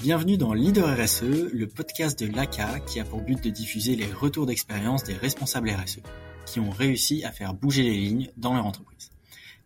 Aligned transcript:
Bienvenue 0.00 0.36
dans 0.36 0.52
Leader 0.52 0.96
RSE, 0.96 1.24
le 1.52 1.66
podcast 1.66 2.22
de 2.22 2.32
l'ACA 2.32 2.78
qui 2.78 3.00
a 3.00 3.04
pour 3.04 3.20
but 3.20 3.42
de 3.42 3.50
diffuser 3.50 3.96
les 3.96 4.06
retours 4.06 4.46
d'expérience 4.46 5.02
des 5.02 5.14
responsables 5.14 5.70
RSE 5.70 5.98
qui 6.46 6.60
ont 6.60 6.70
réussi 6.70 7.24
à 7.24 7.32
faire 7.32 7.52
bouger 7.52 7.82
les 7.82 7.96
lignes 7.96 8.30
dans 8.36 8.54
leur 8.54 8.64
entreprise. 8.64 9.10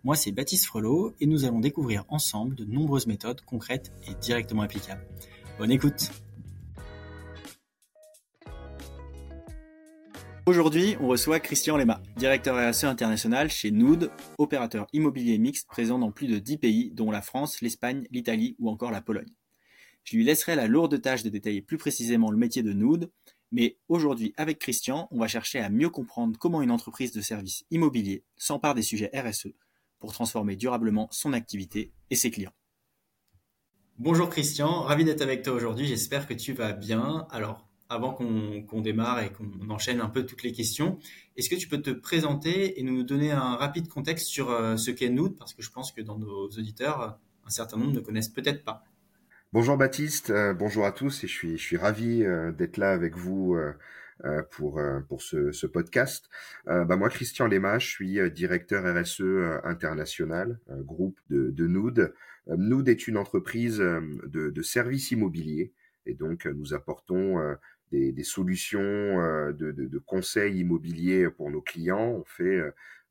Moi, 0.05 0.17
c'est 0.17 0.33
Baptiste 0.33 0.65
Frelot 0.65 1.13
et 1.21 1.27
nous 1.27 1.45
allons 1.45 1.61
découvrir 1.61 2.07
ensemble 2.09 2.55
de 2.55 2.65
nombreuses 2.65 3.07
méthodes 3.07 3.43
concrètes 3.43 3.93
et 4.09 4.15
directement 4.15 4.63
applicables. 4.63 5.05
Bonne 5.59 5.71
écoute 5.71 6.11
Aujourd'hui, 10.47 10.97
on 11.01 11.09
reçoit 11.09 11.41
Christian 11.41 11.77
Lema, 11.77 12.01
directeur 12.17 12.57
RSE 12.57 12.85
international 12.85 13.51
chez 13.51 13.71
Nood, 13.71 14.11
opérateur 14.39 14.87
immobilier 14.95 15.37
mixte 15.37 15.69
présent 15.69 15.99
dans 15.99 16.11
plus 16.11 16.27
de 16.27 16.39
10 16.39 16.57
pays, 16.57 16.91
dont 16.91 17.11
la 17.11 17.21
France, 17.21 17.61
l'Espagne, 17.61 18.07
l'Italie 18.11 18.57
ou 18.59 18.71
encore 18.71 18.91
la 18.91 19.03
Pologne. 19.03 19.29
Je 20.05 20.17
lui 20.17 20.25
laisserai 20.25 20.57
la 20.57 20.67
lourde 20.67 21.01
tâche 21.01 21.23
de 21.23 21.29
détailler 21.29 21.63
plus 21.63 21.79
précisément 21.79 22.31
le 22.31 22.37
métier 22.37 22.63
de 22.63 22.73
Nood, 22.73 23.11
mais 23.53 23.79
aujourd'hui, 23.89 24.33
avec 24.37 24.59
Christian, 24.59 25.09
on 25.11 25.19
va 25.19 25.29
chercher 25.29 25.61
à 25.61 25.69
mieux 25.69 25.91
comprendre 25.91 26.39
comment 26.39 26.63
une 26.63 26.71
entreprise 26.71 27.13
de 27.13 27.21
services 27.21 27.65
immobiliers 27.71 28.25
s'empare 28.37 28.75
des 28.75 28.83
sujets 28.83 29.11
RSE 29.15 29.49
pour 30.01 30.13
transformer 30.13 30.57
durablement 30.57 31.09
son 31.13 31.33
activité 31.33 31.93
et 32.11 32.17
ses 32.17 32.31
clients. 32.31 32.55
Bonjour 33.99 34.31
Christian, 34.31 34.83
ravi 34.83 35.05
d'être 35.05 35.23
avec 35.23 35.43
toi 35.43 35.53
aujourd'hui, 35.53 35.87
j'espère 35.87 36.27
que 36.27 36.35
tu 36.35 36.55
vas 36.55 36.73
bien. 36.73 37.27
Alors, 37.31 37.69
avant 37.91 38.13
qu'on 38.13 38.81
démarre 38.81 39.23
et 39.23 39.31
qu'on 39.31 39.69
enchaîne 39.69 40.01
un 40.01 40.09
peu 40.09 40.25
toutes 40.25 40.43
les 40.43 40.53
questions, 40.53 40.99
est-ce 41.37 41.51
que 41.51 41.55
tu 41.55 41.69
peux 41.69 41.81
te 41.81 41.91
présenter 41.91 42.81
et 42.81 42.83
nous 42.83 43.03
donner 43.03 43.33
un 43.33 43.55
rapide 43.55 43.89
contexte 43.89 44.27
sur 44.27 44.51
euh, 44.51 44.77
ce 44.79 44.91
qu'est 44.91 45.11
Nood 45.11 45.37
Parce 45.37 45.53
que 45.53 45.63
je 45.63 45.71
pense 45.71 45.93
que 45.93 46.01
dans 46.01 46.19
nos 46.19 46.49
auditeurs, 46.49 47.19
un 47.45 47.51
certain 47.51 47.77
nombre 47.77 47.93
ne 47.93 48.01
connaissent 48.01 48.31
peut-être 48.31 48.65
pas. 48.65 48.83
Bonjour 49.53 49.77
Baptiste, 49.77 50.31
euh, 50.31 50.55
bonjour 50.55 50.87
à 50.87 50.93
tous 50.93 51.25
et 51.25 51.27
je 51.27 51.57
suis, 51.57 51.77
ravi 51.77 52.25
euh, 52.25 52.53
d'être 52.53 52.79
là 52.79 52.93
avec 52.93 53.19
vous 53.19 53.55
pour, 54.51 54.81
pour 55.09 55.21
ce, 55.21 55.67
podcast. 55.67 56.31
bah 56.65 56.97
moi, 56.97 57.09
Christian 57.11 57.49
Lema, 57.49 57.79
je 57.79 57.87
suis 57.89 58.31
directeur 58.31 58.85
RSE 58.85 59.21
international, 59.65 60.59
groupe 60.71 61.19
de, 61.29 61.51
de 61.51 61.67
Nood. 61.67 62.15
Nood 62.47 62.89
est 62.89 63.09
une 63.09 63.17
entreprise 63.17 63.79
de, 63.79 64.51
de 64.51 64.63
services 64.63 65.11
immobiliers 65.11 65.73
et 66.07 66.15
donc 66.15 66.47
nous 66.47 66.73
apportons 66.73 67.57
des, 67.93 68.25
solutions 68.25 68.81
euh, 68.81 69.53
de, 69.53 69.71
de, 69.73 69.99
conseils 69.99 70.61
immobiliers 70.61 71.29
pour 71.31 71.51
nos 71.51 71.61
clients. 71.61 72.09
On 72.09 72.25
fait 72.25 72.45
euh, 72.45 72.71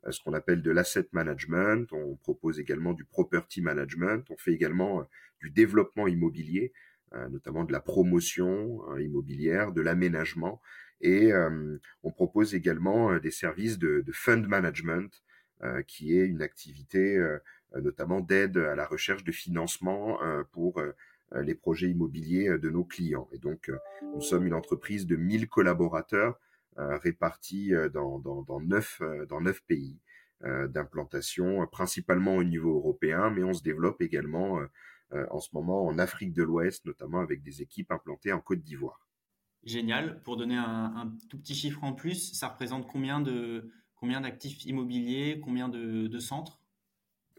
ce 0.10 0.22
qu'on 0.24 0.34
appelle 0.34 0.62
de 0.62 0.72
l'asset 0.72 1.08
management. 1.12 1.92
On 1.94 2.16
propose 2.16 2.60
également 2.60 2.94
du 2.94 3.06
property 3.06 3.62
management. 3.62 4.26
On 4.30 4.38
fait 4.38 4.54
également 4.54 5.02
euh, 5.02 5.04
du 5.40 5.50
développement 5.50 6.08
immobilier, 6.08 6.72
notamment 7.30 7.66
de 7.66 7.74
la 7.74 7.82
promotion 7.82 8.96
immobilière, 8.98 9.74
de 9.74 9.82
l'aménagement. 9.82 10.62
Et 11.02 11.32
on 12.04 12.12
propose 12.12 12.54
également 12.54 13.18
des 13.18 13.32
services 13.32 13.80
de, 13.80 14.02
de 14.02 14.12
fund 14.12 14.48
management, 14.48 15.24
qui 15.88 16.16
est 16.18 16.26
une 16.28 16.44
activité 16.44 17.20
notamment 17.76 18.22
d'aide 18.22 18.56
à 18.58 18.76
la 18.76 18.86
recherche 18.86 19.24
de 19.24 19.32
financement 19.32 20.20
pour 20.52 20.80
euh, 21.36 21.44
les 21.44 21.56
projets 21.56 21.90
immobiliers 21.90 22.50
euh, 22.50 22.58
de 22.58 22.70
nos 22.70 22.84
clients. 22.84 23.30
Et 23.32 23.38
donc, 23.38 23.70
euh, 23.70 23.78
nous 24.16 24.22
sommes 24.22 24.46
une 24.46 24.54
entreprise 24.54 25.06
de 25.06 25.16
1000 25.16 25.48
collaborateurs 25.48 26.40
répartis 26.78 27.72
dans, 27.94 28.20
dans, 28.20 28.44
dans, 28.44 28.60
9, 28.60 29.02
dans 29.30 29.42
9 29.42 29.62
pays 29.64 30.00
d'implantation, 30.42 31.68
principalement 31.68 32.36
au 32.36 32.44
niveau 32.44 32.76
européen, 32.76 33.30
mais 33.30 33.44
on 33.44 33.54
se 33.54 33.62
développe 33.62 34.02
également 34.02 34.60
en 35.12 35.40
ce 35.40 35.50
moment 35.54 35.86
en 35.86 36.00
Afrique 36.00 36.34
de 36.34 36.44
l'Ouest, 36.44 36.86
notamment 36.86 37.20
avec 37.20 37.44
des 37.44 37.62
équipes 37.62 37.92
implantées 37.92 38.32
en 38.32 38.40
Côte 38.40 38.62
d'Ivoire. 38.62 39.08
Génial. 39.64 40.22
Pour 40.24 40.38
donner 40.38 40.58
un, 40.58 40.94
un, 40.96 41.14
tout 41.30 41.38
petit 41.38 41.54
chiffre 41.54 41.84
en 41.84 41.94
plus, 41.94 42.34
ça 42.34 42.48
représente 42.48 42.88
combien 42.88 43.22
de 43.22 43.70
combien 44.02 44.22
d'actifs 44.22 44.66
immobiliers, 44.66 45.40
combien 45.44 45.70
de, 45.70 46.08
de 46.08 46.20
centres? 46.20 46.60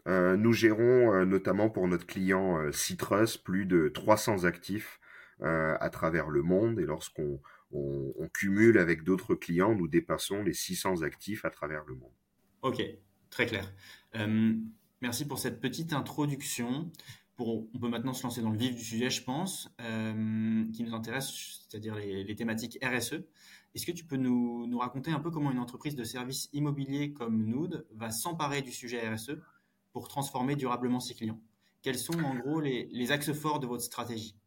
Euh, 0.07 0.35
nous 0.37 0.53
gérons 0.53 1.13
euh, 1.13 1.25
notamment 1.25 1.69
pour 1.69 1.87
notre 1.87 2.05
client 2.05 2.57
euh, 2.57 2.71
Citrus 2.71 3.37
plus 3.37 3.65
de 3.65 3.89
300 3.89 4.45
actifs 4.45 4.99
à 5.41 5.89
travers 5.89 6.29
le 6.29 6.41
monde 6.41 6.79
et 6.79 6.85
lorsqu'on 6.85 7.41
on, 7.73 8.29
cumule 8.33 8.77
avec 8.77 9.03
d'autres 9.03 9.35
clients, 9.35 9.75
nous 9.75 9.87
dépassons 9.87 10.43
les 10.43 10.53
600 10.53 11.01
actifs 11.01 11.45
à 11.45 11.49
travers 11.49 11.83
le 11.85 11.95
monde. 11.95 12.11
Ok, 12.61 12.81
très 13.29 13.45
clair. 13.45 13.71
merci 15.01 15.27
pour 15.27 15.39
cette 15.39 15.59
petite 15.59 15.93
introduction. 15.93 16.91
On 17.39 17.79
peut 17.79 17.89
maintenant 17.89 18.13
se 18.13 18.23
lancer 18.23 18.41
dans 18.41 18.51
le 18.51 18.57
vif 18.57 18.75
du 18.75 18.83
sujet, 18.83 19.09
je 19.09 19.23
pense, 19.23 19.69
qui 19.77 20.83
nous 20.83 20.93
intéresse, 20.93 21.65
c'est-à-dire 21.67 21.95
les, 21.95 22.35
thématiques 22.35 22.77
RSE. 22.83 23.23
Est-ce 23.75 23.85
que 23.85 23.91
tu 23.91 24.05
peux 24.05 24.17
nous, 24.17 24.77
raconter 24.77 25.11
un 25.11 25.19
peu 25.19 25.31
comment 25.31 25.51
une 25.51 25.59
entreprise 25.59 25.95
de 25.95 26.03
services 26.03 26.49
immobiliers 26.53 27.11
comme 27.13 27.45
Nood 27.45 27.85
va 27.91 28.11
s'emparer 28.11 28.61
du 28.61 28.71
sujet 28.71 29.07
RSE 29.09 29.37
pour 29.91 30.07
transformer 30.07 30.55
durablement 30.55 30.99
ses 30.99 31.15
clients? 31.15 31.41
Quels 31.81 31.97
sont 31.97 32.17
en 32.23 32.35
gros 32.35 32.61
les, 32.61 33.11
axes 33.11 33.33
forts 33.33 33.59
de 33.59 33.67
votre 33.67 33.83
stratégie? 33.83 34.35
euh, 34.35 34.42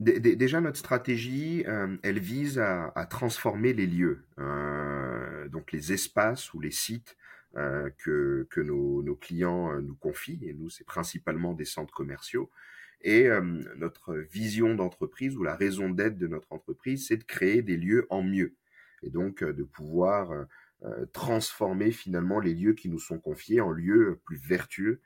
Déjà, 0.00 0.60
notre 0.60 0.78
stratégie, 0.78 1.64
euh, 1.66 1.96
elle 2.02 2.20
vise 2.20 2.58
à, 2.58 3.06
transformer 3.10 3.72
les 3.72 3.86
lieux, 3.86 4.24
euh, 4.38 5.48
donc 5.48 5.72
les 5.72 5.92
espaces 5.92 6.54
ou 6.54 6.60
les 6.60 6.70
sites 6.70 7.16
que, 7.98 8.46
que 8.50 8.60
nos, 8.60 9.16
clients 9.16 9.80
nous 9.80 9.94
confient. 9.94 10.40
Et 10.42 10.52
nous, 10.52 10.68
c'est 10.68 10.84
principalement 10.84 11.54
des 11.54 11.64
centres 11.64 11.94
commerciaux. 11.94 12.50
Et 13.00 13.28
notre 13.76 14.14
vision 14.14 14.74
d'entreprise 14.74 15.36
ou 15.36 15.42
la 15.42 15.56
raison 15.56 15.88
d'être 15.88 16.18
de 16.18 16.26
notre 16.26 16.52
entreprise, 16.52 17.06
c'est 17.08 17.16
de 17.16 17.24
créer 17.24 17.62
des 17.62 17.78
lieux 17.78 18.06
en 18.10 18.22
mieux. 18.22 18.54
Et 19.02 19.08
donc 19.08 19.42
de 19.42 19.62
pouvoir 19.62 20.46
euh, 20.84 21.06
transformer 21.14 21.90
finalement 21.90 22.38
les 22.38 22.52
lieux 22.52 22.74
qui 22.74 22.90
nous 22.90 22.98
sont 22.98 23.18
confiés 23.18 23.62
en 23.62 23.70
lieux 23.70 24.20
plus 24.26 24.36
vertueux, 24.36 24.90
euh, 24.90 25.00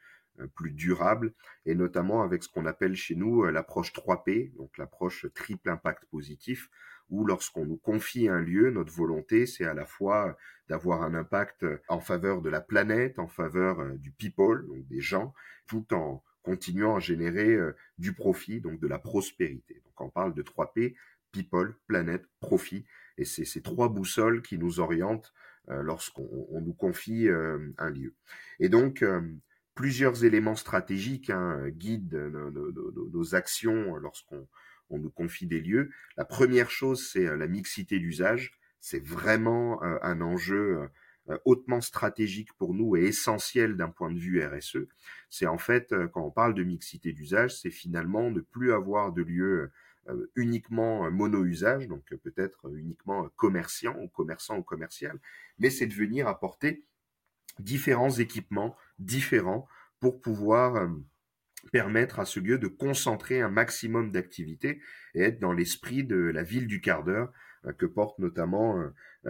plus 0.49 0.71
durables, 0.71 1.33
et 1.67 1.75
notamment 1.75 2.23
avec 2.23 2.43
ce 2.43 2.49
qu'on 2.49 2.67
appelle 2.67 2.95
chez 2.95 3.15
nous 3.15 3.45
euh, 3.45 3.51
l'approche 3.51 3.93
3P, 3.93 4.55
donc 4.57 4.77
l'approche 4.79 5.27
triple 5.35 5.71
impact 5.71 6.05
positif, 6.07 6.71
où 7.09 7.25
lorsqu'on 7.25 7.65
nous 7.65 7.77
confie 7.77 8.29
un 8.29 8.41
lieu, 8.41 8.71
notre 8.71 8.93
volonté, 8.93 9.47
c'est 9.47 9.65
à 9.65 9.75
la 9.75 9.85
fois 9.85 10.37
d'avoir 10.69 11.03
un 11.03 11.15
impact 11.15 11.67
en 11.89 12.01
faveur 12.01 12.41
de 12.41 12.49
la 12.49 12.61
planète, 12.61 13.19
en 13.19 13.27
faveur 13.27 13.85
du 13.97 14.13
people, 14.13 14.65
donc 14.69 14.87
des 14.87 15.01
gens, 15.01 15.35
tout 15.67 15.93
en 15.93 16.23
continuant 16.43 16.97
à 16.97 17.01
générer 17.01 17.59
du 17.99 18.13
profit, 18.13 18.61
donc 18.61 18.79
de 18.79 18.87
la 18.87 19.01
prospérité. 19.01 19.83
Donc 19.85 20.01
on 20.01 20.09
parle 20.09 20.35
de 20.35 20.43
3P, 20.45 20.95
people, 21.33 21.75
planète, 21.89 22.27
profit, 22.39 22.87
et 23.19 23.25
c'est 23.25 23.45
ces 23.45 23.61
trois 23.61 23.89
boussoles 23.89 24.43
qui 24.43 24.59
nous 24.59 24.81
orientent 24.81 25.33
euh, 25.69 25.83
lorsqu'on 25.83 26.61
nous 26.63 26.73
confie 26.73 27.29
euh, 27.29 27.59
un 27.79 27.91
lieu. 27.91 28.15
Et 28.59 28.69
donc, 28.69 29.03
euh, 29.03 29.21
plusieurs 29.75 30.25
éléments 30.25 30.57
stratégiques 30.57 31.31
hein, 31.31 31.69
guident 31.69 32.15
nos, 32.15 33.35
actions 33.35 33.97
lorsqu'on 33.97 34.47
nous 34.91 35.11
confie 35.11 35.47
des 35.47 35.61
lieux. 35.61 35.91
La 36.17 36.25
première 36.25 36.71
chose, 36.71 37.09
c'est 37.11 37.25
la 37.37 37.47
mixité 37.47 37.99
d'usage. 37.99 38.53
C'est 38.81 39.05
vraiment 39.05 39.83
un 39.83 40.21
enjeu 40.21 40.89
hautement 41.45 41.81
stratégique 41.81 42.53
pour 42.55 42.75
nous 42.75 42.97
et 42.97 43.05
essentiel 43.05 43.77
d'un 43.77 43.91
point 43.91 44.11
de 44.11 44.19
vue 44.19 44.45
RSE. 44.45 44.89
C'est 45.29 45.47
en 45.47 45.59
fait, 45.59 45.95
quand 46.13 46.25
on 46.25 46.31
parle 46.31 46.55
de 46.55 46.65
mixité 46.65 47.13
d'usage, 47.13 47.61
c'est 47.61 47.71
finalement 47.71 48.31
ne 48.31 48.41
plus 48.41 48.73
avoir 48.73 49.13
de 49.13 49.23
lieux 49.23 49.71
euh, 50.09 50.31
uniquement 50.35 51.11
mono-usage, 51.11 51.87
donc 51.87 52.05
peut-être 52.23 52.71
uniquement 52.75 53.29
commerciant 53.37 53.97
ou 54.01 54.09
commerçant 54.09 54.57
ou 54.57 54.63
commercial, 54.63 55.19
mais 55.59 55.69
c'est 55.69 55.87
de 55.87 55.95
venir 55.95 56.27
apporter 56.27 56.85
différents 57.59 58.11
équipements 58.11 58.77
différents 59.01 59.67
pour 59.99 60.21
pouvoir 60.21 60.77
euh, 60.77 60.89
permettre 61.73 62.21
à 62.21 62.25
ce 62.25 62.41
lieu 62.41 62.59
de 62.59 62.69
concentrer 62.69 63.41
un 63.41 63.51
maximum 63.51 64.11
d'activités 64.13 64.81
et 65.15 65.23
être 65.23 65.41
dans 65.41 65.53
l'esprit 65.53 66.05
de 66.05 66.17
la 66.17 66.43
ville 66.43 66.67
du 66.67 66.81
quart 66.81 67.05
d'heure 67.05 67.33
euh, 67.67 67.73
que 67.73 67.87
porte 67.87 68.19
notamment 68.19 68.83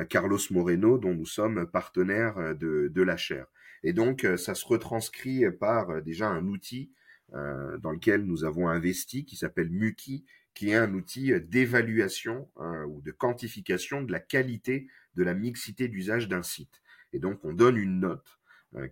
Carlos 0.09 0.39
Moreno, 0.51 0.99
dont 0.99 1.15
nous 1.15 1.27
sommes 1.27 1.67
partenaires 1.67 2.55
de, 2.55 3.03
la 3.03 3.17
chaire. 3.17 3.47
Et 3.83 3.93
donc, 3.93 4.25
ça 4.37 4.55
se 4.55 4.65
retranscrit 4.65 5.51
par 5.59 6.01
déjà 6.03 6.29
un 6.29 6.47
outil 6.47 6.93
dans 7.33 7.91
lequel 7.91 8.25
nous 8.25 8.45
avons 8.45 8.69
investi 8.69 9.25
qui 9.25 9.35
s'appelle 9.35 9.69
Muki, 9.69 10.25
qui 10.55 10.71
est 10.71 10.77
un 10.77 10.95
outil 10.95 11.33
d'évaluation 11.41 12.49
hein, 12.57 12.85
ou 12.85 13.03
de 13.03 13.11
quantification 13.11 14.03
de 14.03 14.13
la 14.13 14.21
qualité 14.21 14.87
de 15.15 15.23
la 15.23 15.35
mixité 15.35 15.89
d'usage 15.89 16.29
d'un 16.29 16.43
site. 16.43 16.81
Et 17.13 17.19
donc, 17.19 17.45
on 17.45 17.53
donne 17.53 17.77
une 17.77 18.01
note 18.01 18.39
euh, 18.39 18.40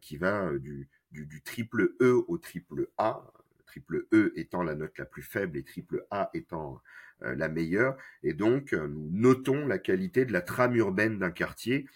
qui 0.01 0.17
va 0.17 0.47
euh, 0.47 0.59
du, 0.59 0.89
du, 1.13 1.43
triple 1.43 1.95
E 2.01 2.25
au 2.27 2.39
triple 2.39 2.89
A, 2.99 3.23
triple 3.67 4.07
E 4.13 4.33
étant 4.37 4.63
la 4.63 4.75
note 4.75 4.97
la 4.99 5.05
plus 5.05 5.23
faible 5.23 5.57
et 5.57 5.63
triple 5.63 6.05
A 6.11 6.31
étant 6.35 6.81
euh, 7.23 7.35
la 7.35 7.49
meilleure. 7.49 7.97
Et 8.23 8.35
donc, 8.35 8.73
nous 8.73 9.11
notons 9.11 9.67
la 9.67 9.79
qualité 9.79 10.25
de 10.25 10.33
la 10.33 10.41
trame 10.41 10.77
urbaine 10.77 11.19
d'un 11.19 11.31
quartier 11.31 11.87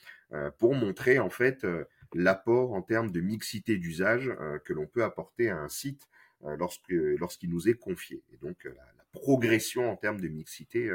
pour 0.58 0.74
montrer 0.74 1.18
en 1.18 1.28
fait 1.28 1.66
l'apport 2.14 2.72
en 2.72 2.80
termes 2.80 3.10
de 3.10 3.20
mixité 3.20 3.76
d'usage 3.76 4.32
que 4.64 4.72
l'on 4.72 4.86
peut 4.86 5.04
apporter 5.04 5.50
à 5.50 5.58
un 5.58 5.68
site 5.68 6.08
lorsqu'il 6.40 7.50
nous 7.50 7.68
est 7.68 7.74
confié. 7.74 8.22
Et 8.32 8.38
donc 8.38 8.64
la, 8.64 8.72
progression 9.12 9.90
en 9.90 9.96
termes 9.96 10.22
de 10.22 10.28
mixité 10.28 10.90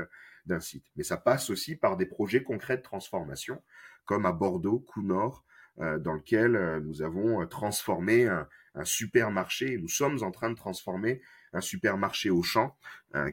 d'un 0.47 0.59
site. 0.59 0.85
Mais 0.95 1.03
ça 1.03 1.17
passe 1.17 1.51
aussi 1.51 1.75
par 1.75 1.97
des 1.97 2.07
projets 2.07 2.41
concrets 2.41 2.77
de 2.77 2.81
transformation, 2.81 3.61
comme 4.05 4.25
à 4.25 4.31
Bordeaux, 4.31 4.79
Counor, 4.79 5.45
dans 5.77 6.13
lequel 6.13 6.81
nous 6.83 7.01
avons 7.01 7.45
transformé 7.47 8.25
un, 8.27 8.47
un 8.75 8.85
supermarché. 8.85 9.77
Nous 9.77 9.87
sommes 9.87 10.23
en 10.23 10.31
train 10.31 10.49
de 10.49 10.55
transformer 10.55 11.21
un 11.53 11.61
supermarché 11.61 12.29
au 12.29 12.43
champ 12.43 12.77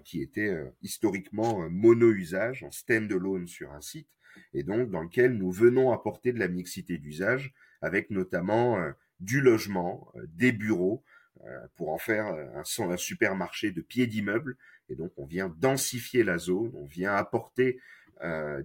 qui 0.04 0.22
était 0.22 0.54
historiquement 0.82 1.68
mono-usage, 1.68 2.62
en 2.62 2.70
stand-alone 2.70 3.46
sur 3.46 3.72
un 3.72 3.80
site, 3.80 4.08
et 4.52 4.62
donc 4.62 4.90
dans 4.90 5.02
lequel 5.02 5.32
nous 5.32 5.50
venons 5.50 5.92
apporter 5.92 6.32
de 6.32 6.38
la 6.38 6.48
mixité 6.48 6.98
d'usage, 6.98 7.54
avec 7.80 8.10
notamment 8.10 8.78
du 9.20 9.40
logement, 9.40 10.12
des 10.28 10.52
bureaux, 10.52 11.02
pour 11.76 11.92
en 11.92 11.98
faire 11.98 12.26
un, 12.26 12.62
un 12.90 12.96
supermarché 12.96 13.70
de 13.70 13.80
pieds 13.80 14.06
d'immeubles. 14.06 14.56
Et 14.88 14.94
donc 14.96 15.12
on 15.16 15.26
vient 15.26 15.48
densifier 15.58 16.24
la 16.24 16.38
zone, 16.38 16.72
on 16.74 16.86
vient 16.86 17.14
apporter 17.14 17.80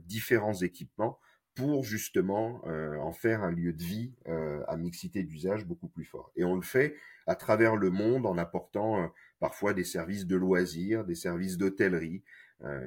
différents 0.06 0.54
équipements 0.54 1.20
pour 1.60 1.84
justement 1.84 2.62
en 2.66 3.12
faire 3.12 3.44
un 3.44 3.52
lieu 3.52 3.74
de 3.74 3.84
vie 3.84 4.14
à 4.26 4.78
mixité 4.78 5.24
d'usage 5.24 5.66
beaucoup 5.66 5.90
plus 5.90 6.06
fort. 6.06 6.32
Et 6.38 6.46
on 6.46 6.56
le 6.56 6.62
fait 6.62 6.96
à 7.28 7.36
travers 7.36 7.76
le 7.76 7.90
monde 7.90 8.26
en 8.26 8.38
apportant 8.38 9.12
parfois 9.42 9.74
des 9.74 9.84
services 9.84 10.26
de 10.26 10.38
loisirs, 10.38 11.04
des 11.04 11.16
services 11.16 11.58
d'hôtellerie 11.58 12.24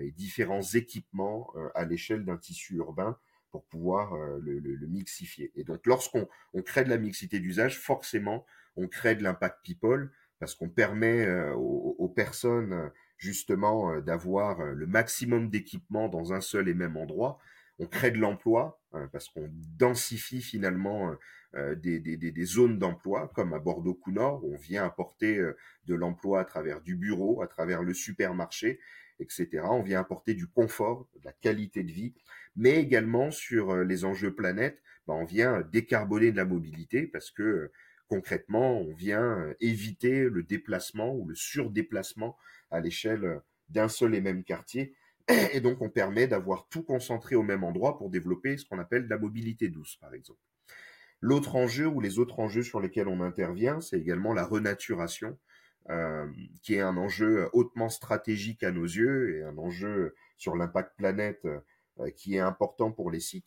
et 0.00 0.10
différents 0.12 0.62
équipements 0.62 1.52
à 1.74 1.84
l'échelle 1.84 2.24
d'un 2.24 2.38
tissu 2.38 2.76
urbain 2.76 3.18
pour 3.50 3.64
pouvoir 3.66 4.16
le, 4.40 4.86
mixifier. 4.86 5.52
Et 5.54 5.64
donc 5.64 5.86
lorsqu'on 5.86 6.26
on 6.54 6.62
crée 6.62 6.84
de 6.84 6.90
la 6.90 6.98
mixité 6.98 7.40
d'usage, 7.40 7.78
forcément 7.78 8.46
on 8.76 8.88
crée 8.88 9.14
de 9.14 9.22
l'impact 9.22 9.58
people 9.62 10.10
parce 10.38 10.54
qu'on 10.54 10.70
permet 10.70 11.28
aux, 11.54 12.08
personnes 12.08 12.90
justement 13.18 14.00
d'avoir 14.00 14.64
le 14.64 14.86
maximum 14.86 15.50
d'équipements 15.50 16.08
dans 16.08 16.32
un 16.32 16.40
seul 16.40 16.70
et 16.70 16.74
même 16.74 16.96
endroit 16.96 17.38
on 17.78 17.86
crée 17.86 18.10
de 18.10 18.18
l'emploi 18.18 18.80
hein, 18.92 19.08
parce 19.12 19.28
qu'on 19.28 19.50
densifie 19.78 20.42
finalement 20.42 21.10
euh, 21.10 21.16
euh, 21.54 21.74
des, 21.74 22.44
zones 22.44 22.78
d'emploi 22.78 23.30
comme 23.34 23.52
à 23.52 23.58
Bordeaux 23.58 23.98
Nord 24.06 24.44
où 24.44 24.54
on 24.54 24.58
vient 24.58 24.84
apporter 24.84 25.38
euh, 25.38 25.56
de 25.86 25.94
l'emploi 25.94 26.40
à 26.40 26.44
travers 26.44 26.80
du 26.80 26.96
bureau, 26.96 27.42
à 27.42 27.46
travers 27.46 27.82
le 27.82 27.94
supermarché, 27.94 28.80
etc. 29.20 29.64
On 29.64 29.82
vient 29.82 30.00
apporter 30.00 30.34
du 30.34 30.46
confort, 30.46 31.08
de 31.14 31.24
la 31.24 31.32
qualité 31.32 31.82
de 31.82 31.92
vie, 31.92 32.14
mais 32.56 32.78
également 32.80 33.30
sur 33.30 33.76
les 33.76 34.04
enjeux 34.04 34.34
planète, 34.34 34.80
bah, 35.06 35.14
on 35.14 35.24
vient 35.24 35.62
décarboner 35.72 36.32
de 36.32 36.36
la 36.36 36.44
mobilité 36.44 37.06
parce 37.06 37.30
que 37.30 37.70
concrètement, 38.08 38.78
on 38.80 38.92
vient 38.92 39.54
éviter 39.60 40.28
le 40.28 40.42
déplacement 40.42 41.14
ou 41.14 41.26
le 41.26 41.34
surdéplacement 41.34 42.36
à 42.70 42.80
l'échelle 42.80 43.40
d'un 43.70 43.88
seul 43.88 44.14
et 44.14 44.20
même 44.20 44.44
quartier 44.44 44.94
et 45.28 45.60
donc, 45.60 45.80
on 45.80 45.88
permet 45.88 46.26
d'avoir 46.26 46.68
tout 46.68 46.82
concentré 46.82 47.34
au 47.34 47.42
même 47.42 47.64
endroit 47.64 47.98
pour 47.98 48.10
développer 48.10 48.56
ce 48.56 48.64
qu'on 48.64 48.78
appelle 48.78 49.06
la 49.08 49.18
mobilité 49.18 49.68
douce, 49.68 49.96
par 49.96 50.14
exemple. 50.14 50.40
L'autre 51.20 51.54
enjeu 51.54 51.86
ou 51.86 52.00
les 52.00 52.18
autres 52.18 52.40
enjeux 52.40 52.64
sur 52.64 52.80
lesquels 52.80 53.06
on 53.06 53.20
intervient, 53.20 53.80
c'est 53.80 53.98
également 53.98 54.34
la 54.34 54.44
renaturation, 54.44 55.38
euh, 55.90 56.26
qui 56.62 56.74
est 56.74 56.80
un 56.80 56.96
enjeu 56.96 57.48
hautement 57.52 57.88
stratégique 57.88 58.64
à 58.64 58.72
nos 58.72 58.84
yeux 58.84 59.36
et 59.36 59.42
un 59.42 59.56
enjeu 59.56 60.14
sur 60.36 60.56
l'impact 60.56 60.96
planète 60.96 61.44
euh, 61.44 62.10
qui 62.16 62.36
est 62.36 62.40
important 62.40 62.90
pour 62.90 63.10
les 63.10 63.20
sites, 63.20 63.46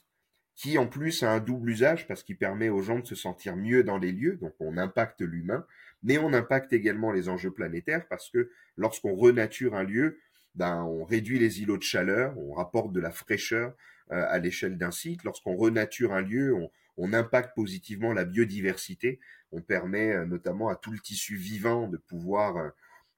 qui 0.55 0.77
en 0.77 0.87
plus 0.87 1.23
a 1.23 1.31
un 1.31 1.39
double 1.39 1.69
usage 1.69 2.07
parce 2.07 2.23
qu'il 2.23 2.37
permet 2.37 2.69
aux 2.69 2.81
gens 2.81 2.99
de 2.99 3.05
se 3.05 3.15
sentir 3.15 3.55
mieux 3.57 3.83
dans 3.83 3.97
les 3.97 4.11
lieux, 4.11 4.37
donc 4.37 4.53
on 4.59 4.77
impacte 4.77 5.21
l'humain, 5.21 5.65
mais 6.03 6.17
on 6.17 6.31
impacte 6.33 6.71
également 6.71 7.11
les 7.11 7.27
enjeux 7.27 7.51
planétaires 7.51 8.07
parce 8.07 8.29
que 8.29 8.49
lorsqu'on 8.77 9.15
renature 9.15 9.75
un 9.75 9.83
lieu, 9.83 10.19
ben, 10.55 10.83
on 10.83 11.03
réduit 11.03 11.39
les 11.39 11.61
îlots 11.61 11.77
de 11.77 11.83
chaleur, 11.83 12.37
on 12.37 12.53
rapporte 12.53 12.93
de 12.93 12.99
la 12.99 13.11
fraîcheur 13.11 13.73
euh, 14.11 14.25
à 14.29 14.39
l'échelle 14.39 14.77
d'un 14.77 14.91
site. 14.91 15.23
Lorsqu'on 15.23 15.55
renature 15.55 16.13
un 16.13 16.21
lieu, 16.21 16.55
on, 16.97 17.13
impacte 17.13 17.55
positivement 17.55 18.13
la 18.13 18.23
biodiversité. 18.23 19.19
On 19.51 19.61
permet 19.61 20.13
euh, 20.13 20.25
notamment 20.25 20.69
à 20.69 20.75
tout 20.75 20.91
le 20.91 20.99
tissu 20.99 21.35
vivant 21.35 21.87
de 21.87 21.97
pouvoir 21.97 22.71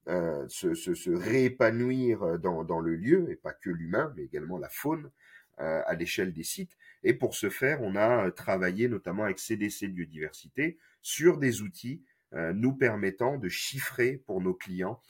euh, 0.07 0.45
se, 0.47 0.73
se, 0.73 1.09
réépanouir 1.11 2.39
dans, 2.39 2.63
dans, 2.63 2.79
le 2.79 2.95
lieu, 2.95 3.29
et 3.29 3.35
pas 3.35 3.53
que 3.53 3.69
l'humain, 3.69 4.13
mais 4.15 4.23
également 4.23 4.57
la 4.57 4.69
faune 4.69 5.11
à 5.57 5.95
l'échelle 5.95 6.33
des 6.33 6.43
sites. 6.43 6.77
Et 7.03 7.15
pour 7.15 7.33
ce 7.33 7.49
faire, 7.49 7.81
on 7.81 7.95
a 7.95 8.29
travaillé 8.29 8.87
notamment 8.87 9.23
avec 9.23 9.39
CDC 9.39 9.87
Biodiversité 9.87 10.77
sur 11.01 11.39
des 11.39 11.63
outils 11.63 12.03
nous 12.31 12.73
permettant 12.73 13.37
de 13.37 13.49
chiffrer 13.49 14.21
pour 14.27 14.39
nos 14.39 14.53
clients 14.53 15.01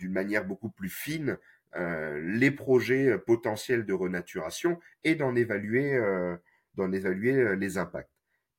d'une 0.00 0.12
manière 0.12 0.44
beaucoup 0.44 0.70
plus 0.70 0.88
fine 0.88 1.36
euh, 1.76 2.20
les 2.20 2.50
projets 2.50 3.10
euh, 3.10 3.18
potentiels 3.18 3.86
de 3.86 3.92
renaturation 3.92 4.80
et 5.04 5.14
d'en 5.14 5.36
évaluer, 5.36 5.94
euh, 5.94 6.36
les 6.76 7.78
impacts. 7.78 8.10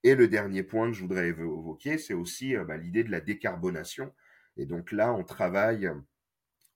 Et 0.03 0.15
le 0.15 0.27
dernier 0.29 0.63
point 0.63 0.87
que 0.87 0.95
je 0.95 1.01
voudrais 1.01 1.27
évoquer, 1.27 1.97
c'est 1.97 2.13
aussi 2.13 2.55
bah, 2.55 2.77
l'idée 2.77 3.03
de 3.03 3.11
la 3.11 3.19
décarbonation. 3.19 4.13
Et 4.55 4.65
donc 4.65 4.91
là, 4.91 5.13
on 5.13 5.23
travaille 5.23 5.91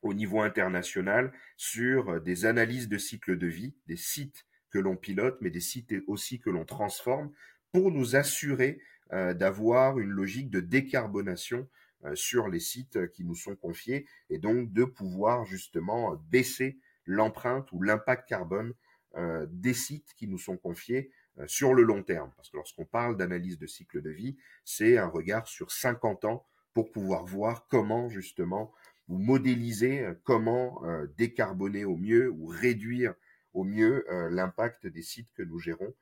au 0.01 0.13
niveau 0.13 0.41
international 0.41 1.31
sur 1.55 2.21
des 2.21 2.45
analyses 2.45 2.89
de 2.89 2.97
cycle 2.97 3.37
de 3.37 3.47
vie, 3.47 3.75
des 3.87 3.95
sites 3.95 4.45
que 4.71 4.79
l'on 4.79 4.95
pilote, 4.95 5.37
mais 5.41 5.49
des 5.49 5.61
sites 5.61 5.93
aussi 6.07 6.39
que 6.39 6.49
l'on 6.49 6.65
transforme, 6.65 7.31
pour 7.71 7.91
nous 7.91 8.15
assurer 8.15 8.79
d'avoir 9.11 9.99
une 9.99 10.09
logique 10.09 10.49
de 10.49 10.59
décarbonation 10.59 11.67
sur 12.13 12.47
les 12.49 12.59
sites 12.59 13.11
qui 13.11 13.23
nous 13.23 13.35
sont 13.35 13.55
confiés 13.55 14.05
et 14.29 14.37
donc 14.37 14.71
de 14.73 14.83
pouvoir 14.83 15.45
justement 15.45 16.15
baisser 16.29 16.77
l'empreinte 17.05 17.71
ou 17.71 17.81
l'impact 17.81 18.27
carbone 18.27 18.73
euh, 19.17 19.45
des 19.49 19.73
sites 19.73 20.13
qui 20.17 20.27
nous 20.27 20.37
sont 20.37 20.57
confiés 20.57 21.09
euh, 21.39 21.47
sur 21.47 21.73
le 21.73 21.83
long 21.83 22.03
terme. 22.03 22.31
Parce 22.35 22.49
que 22.49 22.57
lorsqu'on 22.57 22.83
parle 22.83 23.15
d'analyse 23.15 23.57
de 23.57 23.65
cycle 23.65 24.01
de 24.01 24.09
vie, 24.09 24.35
c'est 24.65 24.97
un 24.97 25.07
regard 25.07 25.47
sur 25.47 25.71
50 25.71 26.25
ans 26.25 26.45
pour 26.73 26.91
pouvoir 26.91 27.23
voir 27.25 27.65
comment 27.69 28.09
justement 28.09 28.73
ou 29.07 29.17
modéliser 29.17 30.05
comment 30.23 30.81
décarboner 31.15 31.85
au 31.85 31.95
mieux 31.95 32.27
ou 32.31 32.47
réduire 32.47 33.13
au 33.53 33.63
mieux 33.63 34.03
l'impact 34.31 34.87
des 34.87 35.03
sites 35.03 35.31
que 35.35 35.43
nous 35.43 35.59
gérons 35.59 35.93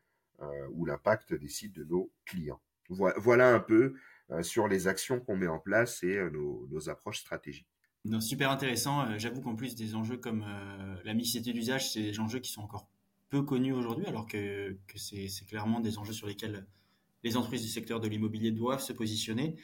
ou 0.72 0.86
l'impact 0.86 1.34
des 1.34 1.50
sites 1.50 1.74
de 1.74 1.84
nos 1.84 2.10
clients. 2.26 2.62
Voilà 2.90 3.54
un 3.54 3.60
peu 3.60 3.76
euh, 3.84 3.94
sur 4.42 4.68
les 4.68 4.88
actions 4.88 5.20
qu'on 5.20 5.36
met 5.36 5.48
en 5.48 5.60
place 5.60 6.04
et 6.04 6.18
euh, 6.18 6.30
nos, 6.30 6.90
approches 6.90 7.20
stratégiques. 7.20 7.68
super 8.20 8.52
intéressant. 8.52 9.02
Euh, 9.02 9.16
j'avoue 9.18 9.42
qu'en 9.42 9.56
plus 9.56 9.76
des 9.76 9.96
enjeux 9.96 10.18
comme 10.18 10.46
la 11.04 11.14
mixité 11.14 11.54
d'usage, 11.54 11.92
c'est 11.92 12.02
des 12.02 12.20
enjeux 12.20 12.40
qui 12.40 12.52
sont 12.52 12.62
encore 12.62 12.88
peu 13.30 13.42
connus 13.42 13.74
aujourd'hui, 13.74 14.06
alors 14.06 14.28
que, 14.28 14.78
c'est 14.96 15.28
clairement 15.48 15.80
des 15.80 15.98
enjeux 15.98 16.14
sur 16.14 16.28
lesquels 16.28 16.68
les 17.24 17.38
entreprises 17.38 17.64
du 17.64 17.70
secteur 17.70 18.00
de 18.00 18.08
l'immobilier 18.08 18.52
doivent 18.52 18.82
se 18.82 18.94
positionner. 18.94 19.56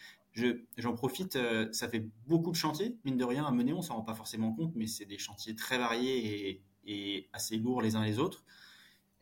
J'en 0.77 0.93
profite, 0.93 1.37
ça 1.71 1.89
fait 1.89 2.07
beaucoup 2.25 2.51
de 2.51 2.55
chantiers, 2.55 2.97
mine 3.05 3.17
de 3.17 3.25
rien, 3.25 3.45
à 3.45 3.51
mener, 3.51 3.73
on 3.73 3.81
s'en 3.81 3.95
rend 3.95 4.03
pas 4.03 4.15
forcément 4.15 4.53
compte, 4.53 4.73
mais 4.75 4.87
c'est 4.87 5.05
des 5.05 5.17
chantiers 5.19 5.55
très 5.55 5.77
variés 5.77 6.63
et, 6.85 7.29
assez 7.33 7.57
lourds 7.57 7.83
les 7.83 7.95
uns 7.95 8.03
les 8.03 8.17
autres. 8.17 8.43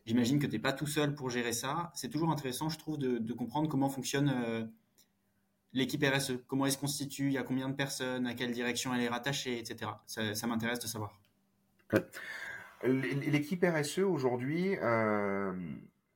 J'imagine 0.06 0.38
que 0.38 0.46
tu 0.46 0.52
n'es 0.52 0.58
pas 0.58 0.72
tout 0.72 0.86
seul 0.86 1.14
pour 1.14 1.28
gérer 1.28 1.52
ça. 1.52 1.92
C'est 1.94 2.08
toujours 2.08 2.30
intéressant, 2.30 2.70
je 2.70 2.78
trouve, 2.78 2.96
de, 2.96 3.32
comprendre 3.34 3.68
comment 3.68 3.90
fonctionne 3.90 4.70
l'équipe 5.72 6.04
RSE 6.04 6.38
Comment 6.46 6.66
elle 6.66 6.72
se 6.72 6.78
constitue 6.78 7.26
Il 7.26 7.32
y 7.32 7.38
a 7.38 7.42
combien 7.42 7.68
de 7.68 7.74
personnes 7.74 8.26
À 8.26 8.34
quelle 8.34 8.52
direction 8.52 8.94
elle 8.94 9.02
est 9.02 9.08
rattachée, 9.08 9.58
etc. 9.58 9.90
Ça, 10.06 10.46
m'intéresse 10.46 10.80
de 10.80 10.86
savoir. 10.86 11.18
L'équipe 12.84 13.64
RSE 13.64 14.00
aujourd'hui, 14.00 14.76
euh, 14.80 15.52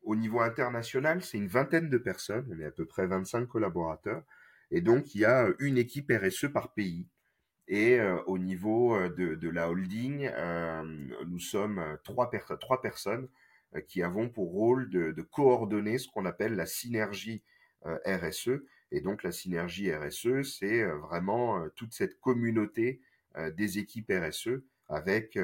au 0.05 0.17
niveau 0.17 0.41
international, 0.41 1.23
c'est 1.23 1.39
une 1.39 1.49
vingtaine 1.49 1.89
de 1.89 1.99
personnes. 1.99 2.47
On 2.51 2.61
est 2.61 2.67
à 2.67 2.71
peu 2.71 2.87
près 2.87 3.07
25 3.07 3.47
collaborateurs. 3.47 4.23
Et 4.71 4.81
donc, 4.81 5.15
il 5.15 5.23
y 5.23 5.25
a 5.25 5.49
une 5.59 5.77
équipe 5.77 6.11
RSE 6.11 6.47
par 6.53 6.73
pays. 6.73 7.07
Et 7.69 8.01
euh, 8.01 8.21
au 8.27 8.39
niveau 8.39 8.95
euh, 8.95 9.09
de, 9.09 9.49
la 9.49 9.71
holding, 9.71 10.31
nous 11.27 11.41
sommes 11.41 11.83
trois, 12.05 12.31
personnes 12.31 13.29
qui 13.89 14.03
avons 14.03 14.29
pour 14.29 14.53
rôle 14.53 14.91
de 14.91 15.23
coordonner 15.23 15.99
ce 15.99 16.09
qu'on 16.09 16.27
appelle 16.27 16.55
la 16.55 16.67
synergie 16.67 17.43
RSE, 17.85 18.61
et 18.93 19.01
donc 19.01 19.23
la 19.23 19.33
synergie 19.33 19.93
RSE, 19.93 20.43
c'est 20.43 20.83
euh, 20.83 20.97
vraiment 20.99 21.59
euh, 21.59 21.69
toute 21.75 21.95
cette 21.95 22.21
communauté 22.21 23.01
euh, 23.37 23.51
des 23.51 23.79
équipes 23.79 24.13
RSE 24.13 24.61
avec 24.89 25.39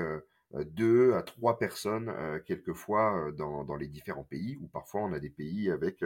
deux 0.53 1.15
à 1.15 1.23
trois 1.23 1.59
personnes 1.59 2.13
quelquefois 2.45 3.33
dans, 3.39 3.77
les 3.77 3.87
différents 3.87 4.25
pays, 4.25 4.59
ou 4.61 4.67
parfois 4.67 5.01
on 5.01 5.15
a 5.15 5.19
des 5.19 5.31
pays 5.31 5.71
avec 5.71 6.05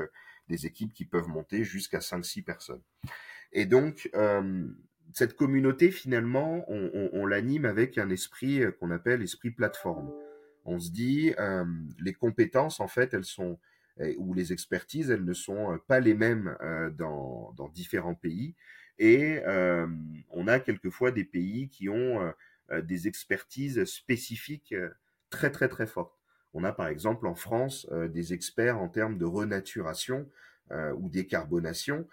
des 0.48 0.66
équipes 0.66 0.92
qui 0.94 1.04
peuvent 1.04 1.26
monter 1.26 1.64
jusqu'à 1.64 1.98
5-6 1.98 2.44
personnes. 2.44 2.82
Et 3.52 3.66
donc, 3.66 4.08
cette 5.12 5.34
communauté, 5.34 5.90
finalement, 5.90 6.64
on 6.68 7.26
l'anime 7.26 7.64
avec 7.64 7.98
un 7.98 8.10
esprit 8.10 8.62
qu'on 8.78 8.92
appelle 8.92 9.22
esprit 9.22 9.50
plateforme. 9.50 10.12
On 10.64 10.78
se 10.78 10.92
dit, 10.92 11.34
les 11.98 12.12
compétences, 12.12 12.78
en 12.78 12.88
fait, 12.88 13.14
elles 13.14 13.24
sont 13.24 13.58
où 14.18 14.34
les 14.34 14.52
expertises, 14.52 15.10
elles 15.10 15.24
ne 15.24 15.34
sont 15.34 15.72
euh, 15.72 15.78
pas 15.86 16.00
les 16.00 16.14
mêmes 16.14 16.56
euh, 16.62 16.90
dans, 16.90 17.52
dans 17.56 17.68
différents 17.68 18.14
pays, 18.14 18.54
Et 18.98 19.40
on 20.30 20.46
a 20.48 20.60
quelquefois 20.60 21.10
des 21.12 21.24
pays 21.24 21.68
qui 21.68 21.88
ont 21.88 22.32
des 22.82 23.08
expertises 23.08 23.84
spécifiques 23.84 24.74
très 25.30 25.50
très 25.50 25.68
très 25.68 25.86
fortes. 25.86 26.18
On 26.54 26.64
a 26.64 26.72
par 26.72 26.88
exemple 26.88 27.26
en 27.26 27.34
France 27.34 27.88
des 28.10 28.32
experts 28.32 28.78
en 28.78 28.88
termes 28.88 29.18
de 29.18 29.24
renaturation 29.24 30.28
ou 30.70 31.08
décarbonation 31.08 32.06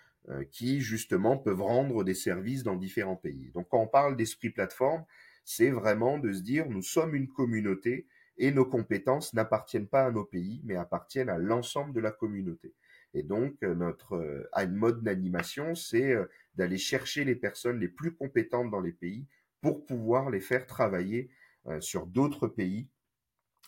qui 0.51 0.81
justement 0.81 1.37
peuvent 1.37 1.61
rendre 1.61 2.03
des 2.03 2.15
services 2.15 2.63
dans 2.63 2.75
différents 2.75 3.17
pays. 3.17 3.51
Donc 3.53 3.67
quand 3.69 3.81
on 3.81 3.87
parle 3.87 4.15
d'esprit 4.15 4.49
plateforme, 4.49 5.03
c'est 5.45 5.71
vraiment 5.71 6.17
de 6.17 6.31
se 6.31 6.41
dire 6.41 6.69
nous 6.69 6.81
sommes 6.81 7.15
une 7.15 7.27
communauté 7.27 8.07
et 8.39 8.51
nos 8.51 8.65
compétences 8.65 9.33
n'appartiennent 9.33 9.87
pas 9.87 10.05
à 10.05 10.11
nos 10.11 10.25
pays, 10.25 10.61
mais 10.63 10.75
appartiennent 10.75 11.29
à 11.29 11.37
l'ensemble 11.37 11.93
de 11.93 11.99
la 11.99 12.11
communauté. 12.11 12.73
Et 13.13 13.23
donc, 13.23 13.55
euh, 13.63 13.75
notre 13.75 14.13
euh, 14.13 14.67
mode 14.67 15.03
d'animation, 15.03 15.75
c'est 15.75 16.13
euh, 16.13 16.25
d'aller 16.55 16.77
chercher 16.77 17.23
les 17.23 17.35
personnes 17.35 17.79
les 17.79 17.87
plus 17.87 18.13
compétentes 18.13 18.71
dans 18.71 18.81
les 18.81 18.91
pays 18.91 19.27
pour 19.61 19.85
pouvoir 19.85 20.29
les 20.29 20.39
faire 20.39 20.65
travailler 20.65 21.29
sur 21.81 22.07
d'autres 22.07 22.47
pays 22.47 22.87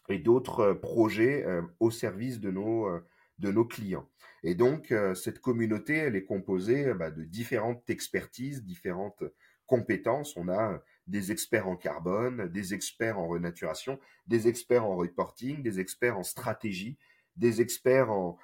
et 0.07 0.17
d'autres 0.17 0.71
projets 0.71 1.45
au 1.81 1.91
service 1.91 2.39
de 2.39 2.49
nos, 2.49 3.65
clients. 3.65 4.09
Et 4.41 4.55
donc, 4.55 4.93
cette 5.13 5.39
communauté, 5.39 5.97
elle 5.97 6.15
est 6.15 6.23
composée 6.23 6.93
bah, 6.93 7.11
de 7.11 7.25
différentes 7.25 7.87
expertises, 7.89 8.63
différentes 8.63 9.23
compétences. 9.67 10.37
On 10.37 10.47
a 10.47 10.81
des 11.07 11.31
experts 11.31 11.67
en 11.67 11.75
carbone, 11.75 12.47
des 12.47 12.73
experts 12.73 13.19
en 13.19 13.27
renaturation, 13.27 13.99
des 14.27 14.47
experts 14.47 14.85
en 14.85 14.95
reporting, 14.95 15.61
des 15.61 15.79
experts 15.79 16.17
en 16.17 16.23
stratégie, 16.23 16.97
des 17.37 17.61
experts 17.61 18.11
en, 18.11 18.37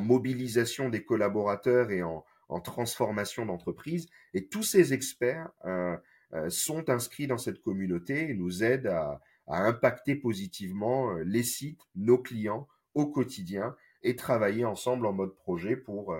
mobilisation 0.00 0.88
des 0.88 1.04
collaborateurs 1.04 1.90
et 1.90 2.02
en, 2.02 2.24
transformation 2.64 3.46
d'entreprise. 3.46 4.08
Et 4.34 4.46
tous 4.46 4.62
ces 4.62 4.92
experts 4.92 5.48
euh, 5.64 5.96
euh, 6.34 6.50
sont 6.50 6.90
inscrits 6.90 7.26
dans 7.26 7.38
cette 7.38 7.62
communauté 7.62 8.28
et 8.28 8.34
nous 8.34 8.62
aident 8.62 8.88
à, 8.88 9.20
impacter 9.46 10.16
positivement 10.16 11.16
euh, 11.16 11.24
les 11.24 11.42
sites, 11.42 11.80
nos 11.94 12.18
clients 12.18 12.68
au 12.94 13.06
quotidien 13.06 13.74
et 14.02 14.16
travailler 14.16 14.66
ensemble 14.66 15.06
en 15.06 15.12
mode 15.12 15.34
projet 15.34 15.76
pour 15.76 16.14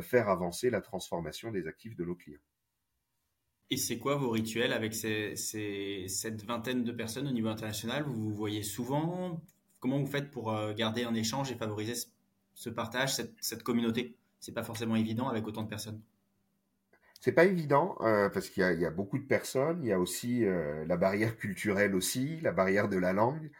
faire 0.00 0.28
avancer 0.30 0.70
la 0.70 0.80
transformation 0.80 1.50
des 1.50 1.66
actifs 1.66 1.96
de 1.96 2.04
nos 2.04 2.14
clients. 2.14 2.40
Et 3.70 3.76
c'est 3.76 3.98
quoi 3.98 4.16
vos 4.16 4.30
rituels 4.30 4.72
avec 4.72 4.94
cette 4.94 6.44
vingtaine 6.44 6.84
de 6.84 6.92
personnes 6.92 7.26
au 7.26 7.32
niveau 7.32 7.48
international? 7.48 8.04
Vous 8.04 8.14
vous 8.14 8.34
voyez 8.34 8.62
souvent? 8.62 9.40
Comment 9.80 9.98
vous 9.98 10.06
faites 10.06 10.30
pour 10.30 10.54
garder 10.74 11.04
un 11.04 11.14
échange 11.14 11.50
et 11.50 11.54
favoriser 11.54 11.94
ce 12.54 12.70
partage, 12.70 13.14
cette, 13.40 13.62
communauté? 13.62 14.16
C'est 14.40 14.52
pas 14.52 14.62
forcément 14.62 14.96
évident 14.96 15.28
avec 15.28 15.46
autant 15.46 15.62
de 15.62 15.68
personnes. 15.68 16.00
C'est 17.20 17.32
pas 17.32 17.46
évident 17.46 17.96
euh, 18.02 18.28
parce 18.28 18.50
qu'il 18.50 18.62
y, 18.62 18.84
a 18.84 18.90
beaucoup 18.90 19.18
de 19.18 19.24
personnes. 19.24 19.82
Il 19.82 19.88
y 19.88 19.92
a 19.92 19.98
aussi 19.98 20.44
euh, 20.44 20.84
la 20.84 20.98
barrière 20.98 21.38
culturelle 21.38 21.94
aussi, 21.94 22.38
la 22.42 22.52
barrière 22.52 22.90
de 22.90 22.98
la 22.98 23.14
langue, 23.14 23.50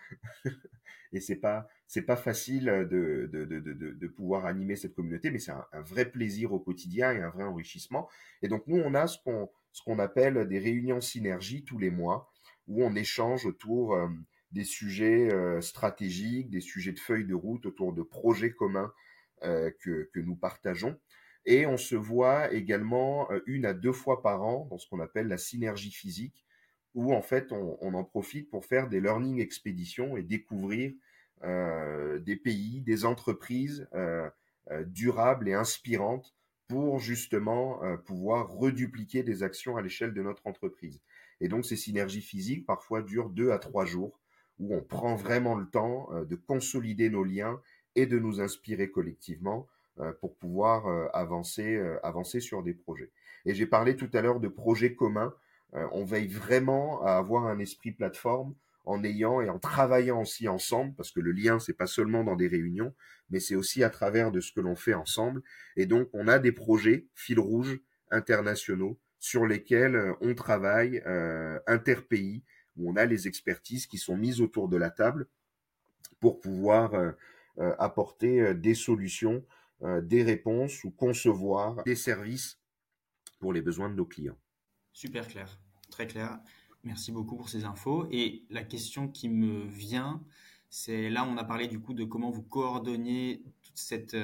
et 1.15 1.21
c'est 1.21 1.37
pas 1.37 1.67
pas 2.07 2.17
facile 2.17 2.67
de 2.91 3.29
de, 3.33 3.45
de, 3.45 3.61
de, 3.61 4.07
pouvoir 4.09 4.45
animer 4.45 4.77
cette 4.77 4.95
communauté, 4.95 5.31
mais 5.31 5.39
c'est 5.39 5.53
un, 5.53 5.65
vrai 5.81 6.05
plaisir 6.05 6.53
au 6.53 6.59
quotidien 6.59 7.13
et 7.13 7.23
un 7.23 7.31
vrai 7.31 7.45
enrichissement. 7.45 8.09
Et 8.43 8.49
donc 8.49 8.65
nous 8.67 8.77
on 8.77 8.95
a 8.95 9.07
ce 9.07 9.19
qu'on 9.25 9.49
ce 9.75 9.83
qu'on 9.83 9.99
appelle 9.99 10.47
des 10.47 10.61
réunions 10.61 11.01
synergie 11.01 11.65
tous 11.65 11.79
les 11.79 11.91
mois 11.91 12.33
où 12.69 12.85
on 12.85 12.95
échange 12.95 13.45
autour 13.45 13.95
euh, 13.95 14.07
des 14.53 14.63
sujets 14.63 15.33
euh, 15.33 15.61
stratégiques, 15.61 16.49
des 16.49 16.61
sujets 16.61 16.93
de 16.93 17.01
feuilles 17.01 17.27
de 17.27 17.35
route 17.35 17.67
autour 17.67 17.93
de 17.93 18.03
projets 18.03 18.53
communs 18.53 18.93
euh, 19.43 19.73
que, 19.81 20.09
nous 20.15 20.37
partageons. 20.37 20.97
Et 21.45 21.67
on 21.67 21.77
se 21.77 21.97
voit 21.97 22.53
également 22.55 23.29
une 23.47 23.67
à 23.67 23.75
deux 23.75 23.93
fois 23.93 24.23
par 24.23 24.43
an 24.43 24.67
dans 24.71 24.79
ce 24.79 24.89
qu'on 24.89 25.01
appelle 25.01 25.27
la 25.27 25.39
synergie 25.39 25.91
physique, 25.91 26.47
où 26.95 27.13
en 27.13 27.21
fait 27.21 27.53
on, 27.53 27.95
en 27.95 28.05
profite 28.05 28.49
pour 28.49 28.65
faire 28.65 28.89
des 28.89 29.01
learning 29.01 29.41
expéditions 29.41 30.17
et 30.17 30.23
découvrir 30.23 30.95
des 31.43 32.37
pays, 32.43 32.81
des 32.81 33.05
entreprises 33.05 33.87
durables 34.87 35.51
et 35.51 35.53
inspirantes 35.53 36.35
pour 36.69 36.99
justement 36.99 37.81
pouvoir 38.07 38.49
redupliquer 38.49 39.23
des 39.23 39.43
actions 39.43 39.77
à 39.77 39.83
l'échelle 39.83 40.15
de 40.15 40.23
notre 40.23 40.47
entreprise. 40.47 41.01
Et 41.41 41.49
donc 41.49 41.65
ces 41.65 41.77
synergies 41.77 42.23
physiques 42.23 42.67
parfois 42.67 43.03
durent 43.03 43.29
deux 43.29 43.51
à 43.51 43.59
trois 43.59 43.85
jours 43.85 44.19
où 44.59 44.75
on 44.75 44.81
prend 44.83 45.15
vraiment 45.17 45.55
le 45.55 45.67
temps 45.67 46.09
euh, 46.13 46.25
de 46.25 46.37
consolider 46.37 47.11
nos 47.11 47.25
liens 47.25 47.61
et 47.97 48.07
de 48.07 48.19
nous 48.19 48.41
inspirer 48.41 48.91
collectivement 48.91 49.67
euh, 50.01 50.13
pour 50.21 50.37
pouvoir 50.37 50.87
euh, 50.87 51.07
avancer, 51.13 51.81
avancer 52.03 52.41
sur 52.41 52.63
des 52.63 52.75
projets. 52.75 53.11
Et 53.45 53.55
j'ai 53.55 53.67
parlé 53.67 53.97
tout 53.97 54.11
à 54.13 54.23
l'heure 54.23 54.41
de 54.41 54.49
projets 54.49 54.95
communs. 54.95 55.35
on 55.73 56.05
veille 56.05 56.29
vraiment 56.29 57.03
à 57.03 57.13
avoir 57.17 57.47
un 57.47 57.59
esprit 57.59 57.93
plateforme 57.93 58.55
en 58.85 59.03
ayant 59.05 59.41
et 59.41 59.49
en 59.49 59.59
travaillant 59.59 60.21
aussi 60.21 60.49
ensemble, 60.49 60.95
parce 60.95 61.11
que 61.11 61.21
le 61.21 61.33
lien, 61.33 61.59
c'est 61.59 61.77
pas 61.77 61.87
seulement 61.87 62.25
dans 62.25 62.37
des 62.37 62.49
réunions, 62.49 62.95
mais 63.31 63.41
c'est 63.41 63.55
aussi 63.55 63.83
à 63.83 63.91
travers 63.91 64.31
de 64.31 64.41
ce 64.41 64.53
que 64.53 64.61
l'on 64.61 64.77
fait 64.77 64.95
ensemble. 64.95 65.43
Et 65.77 65.87
donc, 65.87 66.09
on 66.13 66.29
a 66.29 66.39
des 66.39 66.53
projets 66.53 67.07
fil 67.15 67.41
rouge 67.41 67.81
internationaux 68.11 68.99
sur 69.19 69.47
lesquels 69.47 70.15
on 70.21 70.35
travaille 70.35 71.03
euh, 71.07 71.59
interpays 71.67 72.43
où 72.77 72.91
on 72.91 72.97
a 72.97 73.05
les 73.05 73.29
expertises 73.29 73.87
qui 73.87 73.99
sont 73.99 74.17
mises 74.17 74.41
autour 74.41 74.69
de 74.69 74.77
la 74.77 74.91
table 74.91 75.29
pour 76.21 76.41
pouvoir 76.41 76.95
euh, 76.95 77.13
euh, 77.59 77.75
apporter 77.79 78.41
euh, 78.41 78.55
des 78.55 78.75
solutions, 78.75 79.45
des 80.03 80.23
réponses 80.23 80.83
ou 80.85 80.91
concevoir 80.91 81.83
des 81.85 81.97
services 81.97 82.59
pour 83.39 83.53
les 83.53 83.61
besoins 83.61 83.91
de 83.91 83.95
nos 83.95 84.07
clients. 84.07 84.39
Super 84.95 85.29
clair, 85.29 85.59
très 85.91 86.07
clair. 86.07 86.39
Merci 86.85 87.13
beaucoup 87.13 87.37
pour 87.37 87.49
ces 87.49 87.65
infos. 87.65 88.07
Et 88.11 88.45
la 88.51 88.63
question 88.63 89.09
qui 89.09 89.29
me 89.29 89.65
vient, 89.67 90.23
c'est 90.71 91.11
là, 91.11 91.25
on 91.25 91.37
a 91.37 91.45
parlé 91.45 91.67
du 91.67 91.81
coup 91.81 91.95
de 91.95 92.05
comment 92.05 92.31
vous 92.31 92.43
coordonnez 92.43 93.43
toute 93.63 93.77
cette, 93.77 94.17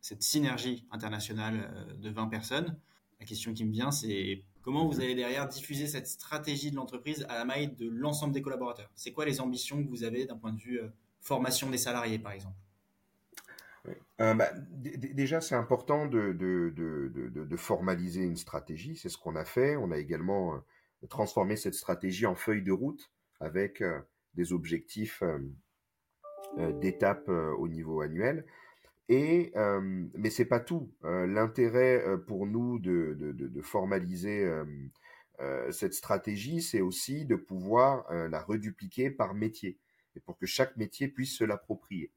cette 0.00 0.22
synergie 0.22 0.86
internationale 0.90 1.96
de 1.98 2.10
20 2.10 2.28
personnes. 2.28 2.78
La 3.20 3.26
question 3.26 3.52
qui 3.52 3.64
me 3.64 3.72
vient, 3.72 3.90
c'est 3.90 4.44
Comment 4.64 4.86
vous 4.86 4.98
allez 5.00 5.14
derrière 5.14 5.46
diffuser 5.46 5.86
cette 5.86 6.06
stratégie 6.06 6.70
de 6.70 6.76
l'entreprise 6.76 7.26
à 7.28 7.34
la 7.34 7.44
maille 7.44 7.68
de 7.68 7.86
l'ensemble 7.86 8.32
des 8.32 8.40
collaborateurs? 8.40 8.90
C'est 8.94 9.12
quoi 9.12 9.26
les 9.26 9.42
ambitions 9.42 9.84
que 9.84 9.88
vous 9.90 10.04
avez 10.04 10.24
d'un 10.24 10.38
point 10.38 10.54
de 10.54 10.58
vue 10.58 10.80
euh, 10.80 10.88
formation 11.20 11.68
des 11.68 11.76
salariés, 11.76 12.18
par 12.18 12.32
exemple? 12.32 12.56
Euh, 14.22 14.32
bah, 14.32 14.48
déjà, 14.72 15.42
c'est 15.42 15.54
important 15.54 16.06
de, 16.06 16.32
de, 16.32 17.56
formaliser 17.58 18.22
une 18.22 18.36
stratégie. 18.36 18.96
C'est 18.96 19.10
ce 19.10 19.18
qu'on 19.18 19.36
a 19.36 19.44
fait. 19.44 19.76
On 19.76 19.90
a 19.90 19.98
également 19.98 20.58
euh, 21.04 21.06
transformé 21.08 21.56
cette 21.56 21.74
stratégie 21.74 22.26
en 22.26 22.34
feuille 22.34 22.62
de 22.62 22.72
route 22.72 23.12
avec 23.40 23.82
des 24.34 24.52
objectifs 24.52 25.22
d'étape 26.56 27.28
au 27.28 27.68
niveau 27.68 28.00
annuel. 28.00 28.46
Et 29.08 29.52
euh, 29.56 30.06
mais 30.14 30.30
c'est 30.30 30.46
pas 30.46 30.60
tout. 30.60 30.90
Euh, 31.04 31.26
l'intérêt 31.26 32.02
euh, 32.06 32.16
pour 32.16 32.46
nous 32.46 32.78
de, 32.78 33.60
formaliser 33.62 34.44
euh, 35.40 35.72
cette 35.72 35.94
stratégie, 35.94 36.62
c'est 36.62 36.80
aussi 36.80 37.26
de 37.26 37.36
pouvoir 37.36 38.10
la 38.12 38.40
redupliquer 38.40 39.10
par 39.10 39.34
métier 39.34 39.78
et 40.16 40.20
pour 40.20 40.38
que 40.38 40.46
chaque 40.46 40.76
métier 40.76 41.08
puisse 41.08 41.36
se 41.36 41.44
l'approprier. 41.44 42.12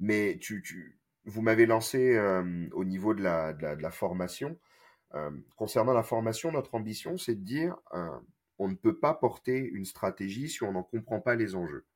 Mais 0.00 0.38
tu, 0.40 0.62
tu 0.62 0.98
vous 1.24 1.42
m'avez 1.42 1.66
lancé 1.66 2.18
au 2.72 2.84
niveau 2.84 3.14
de 3.14 3.22
la 3.22 3.90
formation. 3.90 4.58
Concernant 5.56 5.92
la 5.92 6.02
formation, 6.02 6.52
notre 6.52 6.74
ambition, 6.74 7.16
c'est 7.16 7.34
de 7.34 7.44
dire 7.44 7.76
on 8.60 8.68
ne 8.68 8.74
peut 8.74 8.98
pas 8.98 9.14
porter 9.14 9.58
une 9.58 9.86
stratégie 9.86 10.50
si 10.50 10.62
on 10.62 10.72
n'en 10.72 10.82
comprend 10.82 11.20
pas 11.20 11.34
les 11.34 11.54
enjeux. 11.54 11.86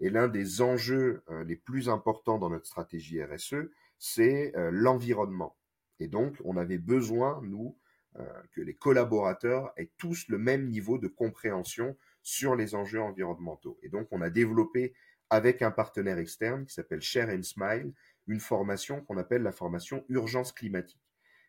Et 0.00 0.08
l'un 0.08 0.26
des 0.26 0.62
enjeux 0.62 1.22
euh, 1.28 1.44
les 1.44 1.56
plus 1.56 1.90
importants 1.90 2.38
dans 2.38 2.48
notre 2.48 2.66
stratégie 2.66 3.22
RSE, 3.22 3.68
c'est 3.98 4.56
euh, 4.56 4.70
l'environnement. 4.72 5.56
Et 6.00 6.08
donc, 6.08 6.36
on 6.44 6.56
avait 6.56 6.78
besoin, 6.78 7.40
nous, 7.42 7.76
euh, 8.18 8.24
que 8.52 8.62
les 8.62 8.74
collaborateurs 8.74 9.72
aient 9.76 9.90
tous 9.98 10.28
le 10.28 10.38
même 10.38 10.68
niveau 10.68 10.96
de 10.96 11.08
compréhension 11.08 11.94
sur 12.22 12.56
les 12.56 12.74
enjeux 12.74 13.02
environnementaux. 13.02 13.78
Et 13.82 13.90
donc, 13.90 14.08
on 14.10 14.22
a 14.22 14.30
développé 14.30 14.94
avec 15.28 15.60
un 15.60 15.70
partenaire 15.70 16.18
externe 16.18 16.64
qui 16.64 16.72
s'appelle 16.72 17.02
Share 17.02 17.28
and 17.28 17.42
Smile, 17.42 17.92
une 18.26 18.40
formation 18.40 19.02
qu'on 19.02 19.18
appelle 19.18 19.42
la 19.42 19.52
formation 19.52 20.06
urgence 20.08 20.52
climatique. 20.52 21.07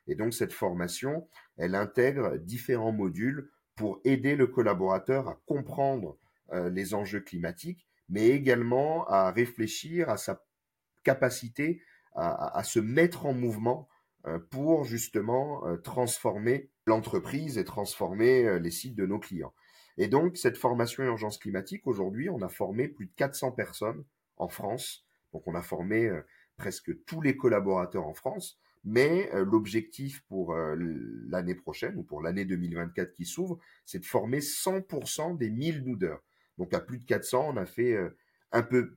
Et 0.09 0.15
donc, 0.15 0.33
cette 0.33 0.53
formation, 0.53 1.27
elle 1.57 1.75
intègre 1.75 2.37
différents 2.37 2.91
modules 2.91 3.49
pour 3.75 4.01
aider 4.03 4.35
le 4.35 4.47
collaborateur 4.47 5.29
à 5.29 5.39
comprendre 5.45 6.17
les 6.51 6.95
enjeux 6.95 7.21
climatiques 7.21 7.89
mais 8.09 8.29
également 8.29 9.07
à 9.07 9.31
réfléchir 9.31 10.09
à 10.09 10.17
sa 10.17 10.43
capacité 11.03 11.81
à, 12.15 12.63
se 12.63 12.79
mettre 12.79 13.27
en 13.27 13.33
mouvement 13.33 13.87
euh, 14.25 14.39
pour 14.49 14.83
justement 14.83 15.65
euh, 15.65 15.77
transformer 15.77 16.69
l'entreprise 16.85 17.57
et 17.57 17.63
transformer 17.63 18.43
euh, 18.45 18.59
les 18.59 18.71
sites 18.71 18.95
de 18.95 19.05
nos 19.05 19.19
clients. 19.19 19.53
Et 19.97 20.07
donc, 20.07 20.35
cette 20.35 20.57
formation 20.57 21.03
urgence 21.03 21.37
climatique, 21.37 21.87
aujourd'hui, 21.87 22.29
on 22.29 22.41
a 22.41 22.49
formé 22.49 22.89
plus 22.89 23.05
de 23.05 23.13
400 23.15 23.51
personnes 23.51 24.03
en 24.35 24.49
France. 24.49 25.05
Donc, 25.31 25.47
on 25.47 25.55
a 25.55 25.61
formé 25.61 26.09
presque 26.57 26.91
tous 27.05 27.21
les 27.21 27.37
collaborateurs 27.37 28.07
en 28.07 28.13
France. 28.13 28.59
Mais 28.85 29.29
l'objectif 29.33 30.21
pour 30.29 30.55
l'année 30.55 31.55
prochaine 31.55 31.97
ou 31.97 32.03
pour 32.03 32.21
l'année 32.21 32.45
2024 32.45 33.11
qui 33.13 33.25
s'ouvre, 33.25 33.59
c'est 33.85 33.99
de 33.99 34.05
former 34.05 34.39
100% 34.39 35.37
des 35.37 35.49
1000 35.49 35.83
noodeurs. 35.83 36.23
Donc 36.57 36.73
à 36.73 36.79
plus 36.79 36.97
de 36.97 37.03
400, 37.03 37.49
on 37.49 37.57
a 37.57 37.65
fait 37.65 37.97
un 38.53 38.63
peu 38.63 38.95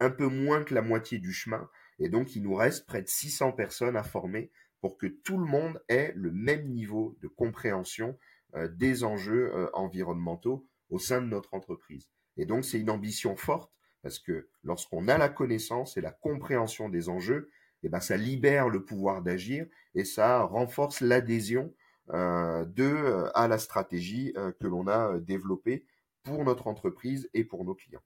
un 0.00 0.10
peu 0.10 0.26
moins 0.26 0.64
que 0.64 0.74
la 0.74 0.82
moitié 0.82 1.18
du 1.18 1.32
chemin. 1.32 1.68
Et 1.98 2.08
donc, 2.08 2.34
il 2.34 2.42
nous 2.42 2.54
reste 2.54 2.86
près 2.86 3.02
de 3.02 3.08
600 3.08 3.52
personnes 3.52 3.96
à 3.96 4.02
former 4.02 4.50
pour 4.80 4.98
que 4.98 5.06
tout 5.06 5.38
le 5.38 5.44
monde 5.44 5.80
ait 5.88 6.12
le 6.16 6.32
même 6.32 6.68
niveau 6.68 7.16
de 7.20 7.28
compréhension 7.28 8.18
euh, 8.54 8.68
des 8.68 9.04
enjeux 9.04 9.52
euh, 9.54 9.70
environnementaux 9.74 10.66
au 10.90 10.98
sein 10.98 11.22
de 11.22 11.26
notre 11.26 11.54
entreprise. 11.54 12.08
Et 12.36 12.46
donc, 12.46 12.64
c'est 12.64 12.80
une 12.80 12.90
ambition 12.90 13.36
forte 13.36 13.72
parce 14.02 14.18
que 14.18 14.48
lorsqu'on 14.64 15.06
a 15.06 15.16
la 15.16 15.28
connaissance 15.28 15.96
et 15.96 16.00
la 16.00 16.10
compréhension 16.10 16.88
des 16.88 17.08
enjeux, 17.08 17.50
eh 17.82 17.88
ben, 17.88 18.00
ça 18.00 18.16
libère 18.16 18.68
le 18.68 18.84
pouvoir 18.84 19.22
d'agir 19.22 19.66
et 19.94 20.04
ça 20.04 20.42
renforce 20.42 21.00
l'adhésion 21.00 21.72
euh, 22.10 22.64
de 22.64 23.30
à 23.34 23.48
la 23.48 23.58
stratégie 23.58 24.34
que 24.60 24.66
l'on 24.66 24.88
a 24.88 25.18
développée 25.20 25.84
pour 26.22 26.44
notre 26.44 26.66
entreprise 26.66 27.28
et 27.34 27.44
pour 27.44 27.64
nos 27.64 27.74
clients. 27.74 28.02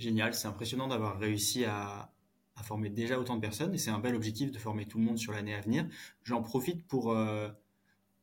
Génial, 0.00 0.32
c'est 0.32 0.48
impressionnant 0.48 0.88
d'avoir 0.88 1.18
réussi 1.18 1.66
à, 1.66 2.10
former 2.62 2.90
déjà 2.90 3.18
autant 3.18 3.36
de 3.36 3.40
personnes 3.40 3.74
et 3.74 3.78
c'est 3.78 3.90
un 3.90 3.98
bel 3.98 4.14
objectif 4.14 4.50
de 4.50 4.58
former 4.58 4.86
tout 4.86 4.98
le 4.98 5.04
monde 5.04 5.18
sur 5.18 5.32
l'année 5.32 5.54
à 5.54 5.62
venir. 5.62 5.86
J'en 6.24 6.42
profite 6.42 6.86
pour 6.86 7.12
euh, 7.12 7.48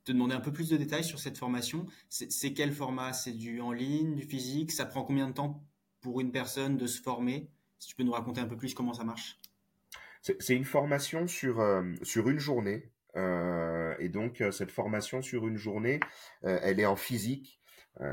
te 0.06 0.12
demander 0.12 0.36
un 0.36 0.40
peu 0.40 0.54
plus 0.54 0.70
de 0.70 0.78
détails 0.78 1.04
sur 1.04 1.20
cette 1.20 1.40
formation. 1.40 1.88
C'est 2.10 2.54
quel 2.54 2.72
format? 2.72 3.14
C'est 3.14 3.34
du 3.34 3.62
en 3.62 3.72
ligne, 3.72 4.16
du 4.16 4.24
physique? 4.24 4.72
Ça 4.72 4.86
prend 4.86 5.04
combien 5.04 5.28
de 5.28 5.34
temps 5.34 5.64
pour 6.02 6.20
une 6.20 6.32
personne 6.32 6.78
de 6.78 6.86
se 6.86 7.02
former? 7.02 7.50
Si 7.80 7.90
tu 7.90 7.96
peux 7.96 8.04
nous 8.04 8.12
raconter 8.12 8.42
un 8.42 8.48
peu 8.48 8.58
plus 8.58 8.74
comment 8.74 8.94
ça 8.94 9.04
marche. 9.04 9.40
C'est 10.22 10.56
une 10.56 10.66
formation 10.66 11.28
sur, 11.28 11.60
euh, 11.62 11.84
sur 12.04 12.30
une 12.30 12.40
journée. 12.40 12.92
Euh, 13.16 13.96
et 14.00 14.10
donc 14.10 14.44
cette 14.52 14.72
formation 14.72 15.22
sur 15.22 15.48
une 15.48 15.58
journée, 15.58 16.00
elle 16.44 16.80
est 16.80 16.86
en 16.86 16.96
physique. 16.96 17.60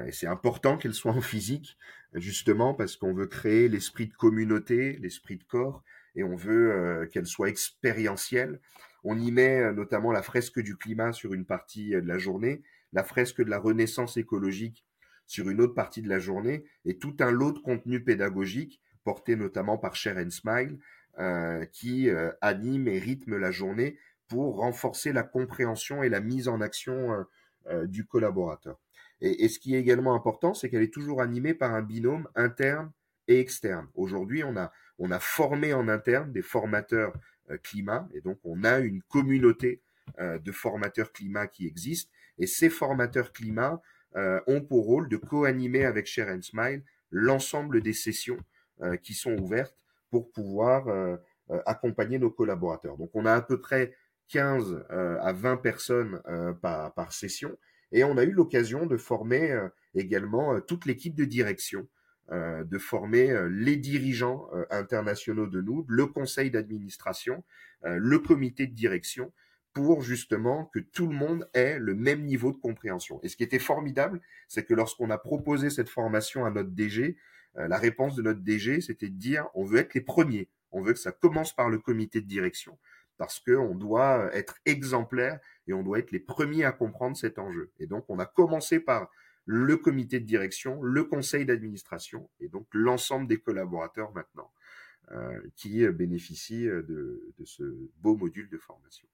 et 0.07 0.13
c'est 0.13 0.27
important 0.27 0.79
qu'elle 0.79 0.95
soit 0.95 1.13
en 1.13 1.21
physique 1.21 1.77
justement 2.15 2.75
parce 2.75 2.97
qu'on 2.97 3.13
veut 3.13 3.27
créer 3.27 3.69
l'esprit 3.69 4.07
de 4.07 4.15
communauté, 4.15 4.99
l'esprit 4.99 5.37
de 5.37 5.45
corps, 5.45 5.83
et 6.15 6.23
on 6.23 6.37
veut 6.37 6.73
euh, 6.73 7.07
qu'elle 7.07 7.27
soit 7.27 7.49
expérientielle. 7.49 8.61
On 9.03 9.19
y 9.19 9.33
met 9.33 9.61
euh, 9.61 9.73
notamment 9.73 10.13
la 10.13 10.23
fresque 10.23 10.61
du 10.61 10.77
climat 10.77 11.13
sur 11.13 11.35
une 11.35 11.45
partie 11.45 11.95
euh, 11.95 12.01
de 12.01 12.09
la 12.09 12.19
journée, 12.19 12.63
la 12.93 13.05
fresque 13.05 13.43
de 13.43 13.51
la 13.51 13.59
renaissance 13.59 14.17
écologique 14.17 14.85
sur 15.27 15.49
une 15.49 15.61
autre 15.61 15.75
partie 15.75 16.03
de 16.03 16.09
la 16.09 16.19
journée, 16.19 16.65
et 16.85 16.99
tout 16.99 17.17
un 17.21 17.31
lot 17.31 17.53
de 17.53 17.59
contenu 17.59 18.03
pédagogique 18.05 18.81
porté 19.05 19.37
notamment 19.37 19.79
par 19.79 19.95
Share 19.95 20.17
and 20.19 20.31
Smile, 20.31 20.79
qui 21.73 22.11
anime 22.41 22.89
et 22.89 22.99
rythme 22.99 23.37
la 23.37 23.53
journée 23.53 23.99
pour 24.27 24.57
renforcer 24.57 25.13
la 25.13 25.23
compréhension 25.23 26.03
et 26.03 26.09
la 26.09 26.21
mise 26.21 26.49
en 26.49 26.61
action 26.61 27.25
du 27.85 28.05
collaborateur. 28.05 28.81
Et, 29.21 29.49
ce 29.49 29.59
qui 29.59 29.75
est 29.75 29.81
également 29.81 30.15
important, 30.15 30.55
c'est 30.55 30.69
qu'elle 30.69 30.83
est 30.83 30.93
toujours 30.93 31.23
animée 31.23 31.55
par 31.55 31.75
un 31.75 31.83
binôme 31.83 32.29
interne 32.35 32.91
et 33.29 33.41
externe. 33.41 33.89
Aujourd'hui, 33.95 34.45
on 34.45 34.57
a, 34.57 34.73
on 34.99 35.11
a 35.11 35.19
formé 35.19 35.73
en 35.73 35.89
interne 35.89 36.33
des 36.33 36.43
formateurs 36.43 37.15
euh, 37.51 37.57
climat, 37.59 38.09
et 38.13 38.21
donc 38.21 38.39
on 38.45 38.65
a 38.65 38.81
une 38.81 39.03
communauté 39.03 39.81
euh, 40.19 40.39
de 40.39 40.53
formateurs 40.53 41.13
climat 41.13 41.47
qui 41.47 41.67
existe, 41.67 42.11
et 42.39 42.47
ces 42.47 42.69
formateurs 42.69 43.33
climat 43.33 43.81
euh, 44.17 44.41
ont 44.47 44.61
pour 44.61 44.85
rôle 44.85 45.09
de 45.09 45.17
co-animer 45.17 45.85
avec 45.85 46.07
Share 46.07 46.29
and 46.29 46.43
Smile 46.43 46.83
l'ensemble 47.11 47.81
des 47.81 47.93
sessions 47.93 48.39
qui 49.03 49.15
sont 49.15 49.37
ouvertes 49.39 49.77
pour 50.11 50.31
pouvoir 50.33 50.87
accompagner 51.67 52.19
nos 52.19 52.31
collaborateurs. 52.31 52.97
Donc 52.97 53.11
on 53.15 53.27
a 53.27 53.33
à 53.33 53.43
peu 53.43 53.61
près 53.61 53.95
15 54.29 54.87
à 54.89 55.33
20 55.33 55.59
personnes 55.59 56.21
par, 56.61 56.93
par 56.95 57.13
session, 57.13 57.57
et 57.95 58.03
on 58.03 58.19
a 58.19 58.25
eu 58.25 58.33
l'occasion 58.33 58.87
de 58.87 58.97
former 58.97 59.53
euh, 59.53 59.69
également 59.95 60.55
euh, 60.55 60.61
toute 60.61 60.85
l'équipe 60.85 61.15
de 61.15 61.25
direction, 61.25 61.87
euh, 62.33 62.65
de 62.65 62.77
former 62.77 63.33
les 63.51 63.77
dirigeants 63.77 64.49
internationaux 64.71 65.47
de 65.47 65.61
nous, 65.61 65.87
le 65.89 66.07
conseil 66.07 66.51
d'administration, 66.51 67.45
le 67.83 68.19
comité 68.19 68.67
de 68.67 68.75
direction, 68.75 69.33
pour 69.75 70.03
justement 70.03 70.67
que 70.73 70.79
tout 70.79 71.07
le 71.07 71.15
monde 71.15 71.49
ait 71.53 71.79
le 71.79 71.95
même 71.95 72.25
niveau 72.25 72.53
de 72.53 72.57
compréhension. 72.57 73.21
Et 73.23 73.29
ce 73.29 73.37
qui 73.37 73.43
était 73.43 73.59
formidable, 73.59 74.21
c'est 74.49 74.65
que 74.65 74.73
lorsqu'on 74.73 75.11
a 75.11 75.19
proposé 75.19 75.69
cette 75.69 75.89
formation 75.89 76.47
à 76.47 76.51
notre 76.51 76.71
DG, 76.71 77.17
la 77.57 77.79
réponse 77.79 78.17
de 78.17 78.23
notre 78.23 78.41
DG, 78.41 78.81
c'était 78.81 79.09
de 79.09 79.17
dire 79.17 79.47
on 79.55 79.65
veut 79.65 79.79
être 79.79 79.95
les 79.95 80.01
premiers, 80.01 80.49
on 80.73 80.83
veut 80.83 80.93
que 80.93 80.99
ça 80.99 81.13
commence 81.13 81.55
par 81.55 81.71
le 81.71 81.79
comité 81.79 82.21
de 82.21 82.27
direction, 82.27 82.79
parce 83.17 83.39
qu'on 83.41 83.75
doit 83.75 84.35
être 84.35 84.57
exemplaire 84.67 85.39
et 85.67 85.73
on 85.73 85.83
doit 85.83 85.99
être 86.01 86.11
les 86.11 86.21
premiers 86.21 86.65
à 86.65 86.73
comprendre 86.73 87.17
cet 87.17 87.39
enjeu. 87.39 87.71
Et 87.79 87.87
donc, 87.87 88.05
on 88.09 88.19
a 88.19 88.27
commencé 88.27 88.81
par 88.81 89.09
le 89.47 89.77
comité 89.77 90.21
de 90.21 90.25
direction, 90.25 90.83
le 90.83 91.05
conseil 91.05 91.45
d'administration 91.45 92.29
et 92.41 92.49
donc 92.49 92.67
l'ensemble 92.73 93.27
des 93.27 93.39
collaborateurs 93.39 94.13
maintenant 94.15 94.51
euh, 95.13 95.41
qui 95.55 95.87
bénéficient 95.89 96.65
de, 96.67 97.35
ce 97.45 97.63
beau 98.01 98.17
module 98.17 98.49
de 98.49 98.59
formation. 98.59 99.07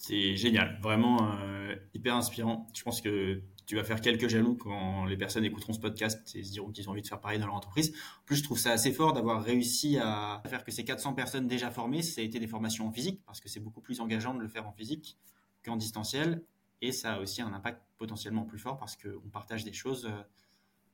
C'est 0.00 0.34
génial, 0.34 0.78
vraiment 0.80 1.30
euh, 1.42 1.76
hyper 1.92 2.16
inspirant. 2.16 2.66
Je 2.72 2.82
pense 2.82 3.02
que 3.02 3.42
tu 3.66 3.76
vas 3.76 3.84
faire 3.84 4.00
quelques 4.00 4.28
jaloux 4.28 4.56
quand 4.56 5.04
les 5.04 5.18
personnes 5.18 5.44
écouteront 5.44 5.74
ce 5.74 5.78
podcast 5.78 6.34
et 6.34 6.42
se 6.42 6.52
diront 6.52 6.70
qu'ils 6.72 6.88
ont 6.88 6.92
envie 6.92 7.02
de 7.02 7.06
faire 7.06 7.20
pareil 7.20 7.38
dans 7.38 7.44
leur 7.44 7.54
entreprise. 7.54 7.92
En 8.22 8.24
plus, 8.24 8.36
je 8.36 8.42
trouve 8.42 8.58
ça 8.58 8.70
assez 8.70 8.92
fort 8.92 9.12
d'avoir 9.12 9.44
réussi 9.44 9.98
à 9.98 10.40
faire 10.46 10.64
que 10.64 10.70
ces 10.70 10.86
400 10.86 11.12
personnes 11.12 11.46
déjà 11.46 11.70
formées, 11.70 12.00
ça 12.00 12.22
a 12.22 12.24
été 12.24 12.40
des 12.40 12.46
formations 12.46 12.88
en 12.88 12.92
physique, 12.92 13.20
parce 13.26 13.40
que 13.40 13.50
c'est 13.50 13.60
beaucoup 13.60 13.82
plus 13.82 14.00
engageant 14.00 14.32
de 14.32 14.40
le 14.40 14.48
faire 14.48 14.66
en 14.66 14.72
physique 14.72 15.18
qu'en 15.62 15.76
distanciel. 15.76 16.42
Et 16.80 16.92
ça 16.92 17.16
a 17.16 17.20
aussi 17.20 17.42
un 17.42 17.52
impact 17.52 17.82
potentiellement 17.98 18.44
plus 18.44 18.58
fort 18.58 18.78
parce 18.78 18.96
qu'on 18.96 19.28
partage 19.28 19.64
des 19.64 19.74
choses 19.74 20.06
euh, 20.06 20.22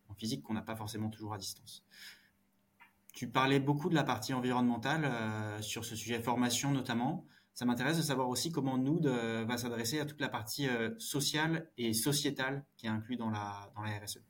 en 0.09 0.15
physique 0.15 0.43
qu'on 0.43 0.55
n'a 0.55 0.63
pas 0.63 0.75
forcément 0.75 1.11
toujours 1.11 1.33
à 1.33 1.39
distance. 1.39 1.85
Tu 3.13 3.29
parlais 3.29 3.61
beaucoup 3.61 3.89
de 3.89 3.95
la 3.95 4.03
partie 4.03 4.35
environnementale 4.35 5.05
euh, 5.05 5.63
sur 5.63 5.85
ce 5.85 5.95
sujet 5.95 6.19
formation 6.19 6.73
notamment. 6.73 7.25
Ça 7.57 7.65
m'intéresse 7.65 7.97
de 7.97 8.03
savoir 8.03 8.29
aussi 8.29 8.53
comment 8.53 8.79
Nood 8.79 9.07
euh, 9.07 9.45
va 9.49 9.57
s'adresser 9.57 9.99
à 9.99 10.05
toute 10.05 10.21
la 10.21 10.29
partie 10.29 10.69
sociale 10.99 11.69
et 11.77 11.93
sociétale 11.93 12.65
qui 12.77 12.87
est 12.87 12.91
inclue 12.91 13.17
dans 13.17 13.31
la, 13.31 13.73
dans 13.75 13.83
la 13.83 13.91
RSE. 13.99 14.21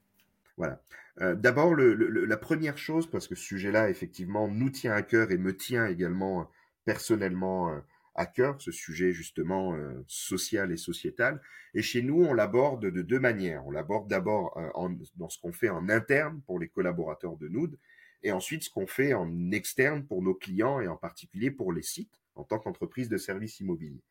Voilà. 0.56 0.80
D'abord, 1.18 1.74
la 1.76 2.36
première 2.38 2.78
chose, 2.78 3.10
parce 3.10 3.28
que 3.28 3.34
ce 3.34 3.42
sujet-là, 3.42 3.90
effectivement, 3.90 4.48
nous 4.48 4.70
tient 4.70 4.92
à 4.92 5.02
cœur 5.02 5.30
et 5.30 5.36
me 5.36 5.54
tient 5.54 5.86
également 5.86 6.50
personnellement 6.86 7.82
à 8.16 8.26
cœur, 8.26 8.60
ce 8.60 8.72
sujet 8.72 9.12
justement 9.12 9.74
euh, 9.74 10.02
social 10.08 10.72
et 10.72 10.76
sociétal. 10.76 11.40
Et 11.74 11.82
chez 11.82 12.02
nous, 12.02 12.24
on 12.24 12.32
l'aborde 12.32 12.86
de 12.86 13.02
deux 13.02 13.20
manières. 13.20 13.64
On 13.66 13.70
l'aborde 13.70 14.08
d'abord 14.08 14.56
euh, 14.56 14.88
dans 15.16 15.28
ce 15.28 15.38
qu'on 15.38 15.52
fait 15.52 15.68
en 15.68 15.88
interne 15.88 16.40
pour 16.46 16.58
les 16.58 16.68
collaborateurs 16.68 17.36
de 17.36 17.48
Nood, 17.48 17.78
et 18.22 18.32
ensuite 18.32 18.64
ce 18.64 18.70
qu'on 18.70 18.86
fait 18.86 19.12
en 19.12 19.52
externe 19.52 20.04
pour 20.04 20.22
nos 20.22 20.34
clients 20.34 20.80
et 20.80 20.88
en 20.88 20.96
particulier 20.96 21.50
pour 21.50 21.72
les 21.72 21.82
sites 21.82 22.20
en 22.36 22.44
tant 22.44 22.58
qu'entreprise 22.58 23.08
de 23.08 23.16
services 23.16 23.60
immobiliers. 23.60 24.04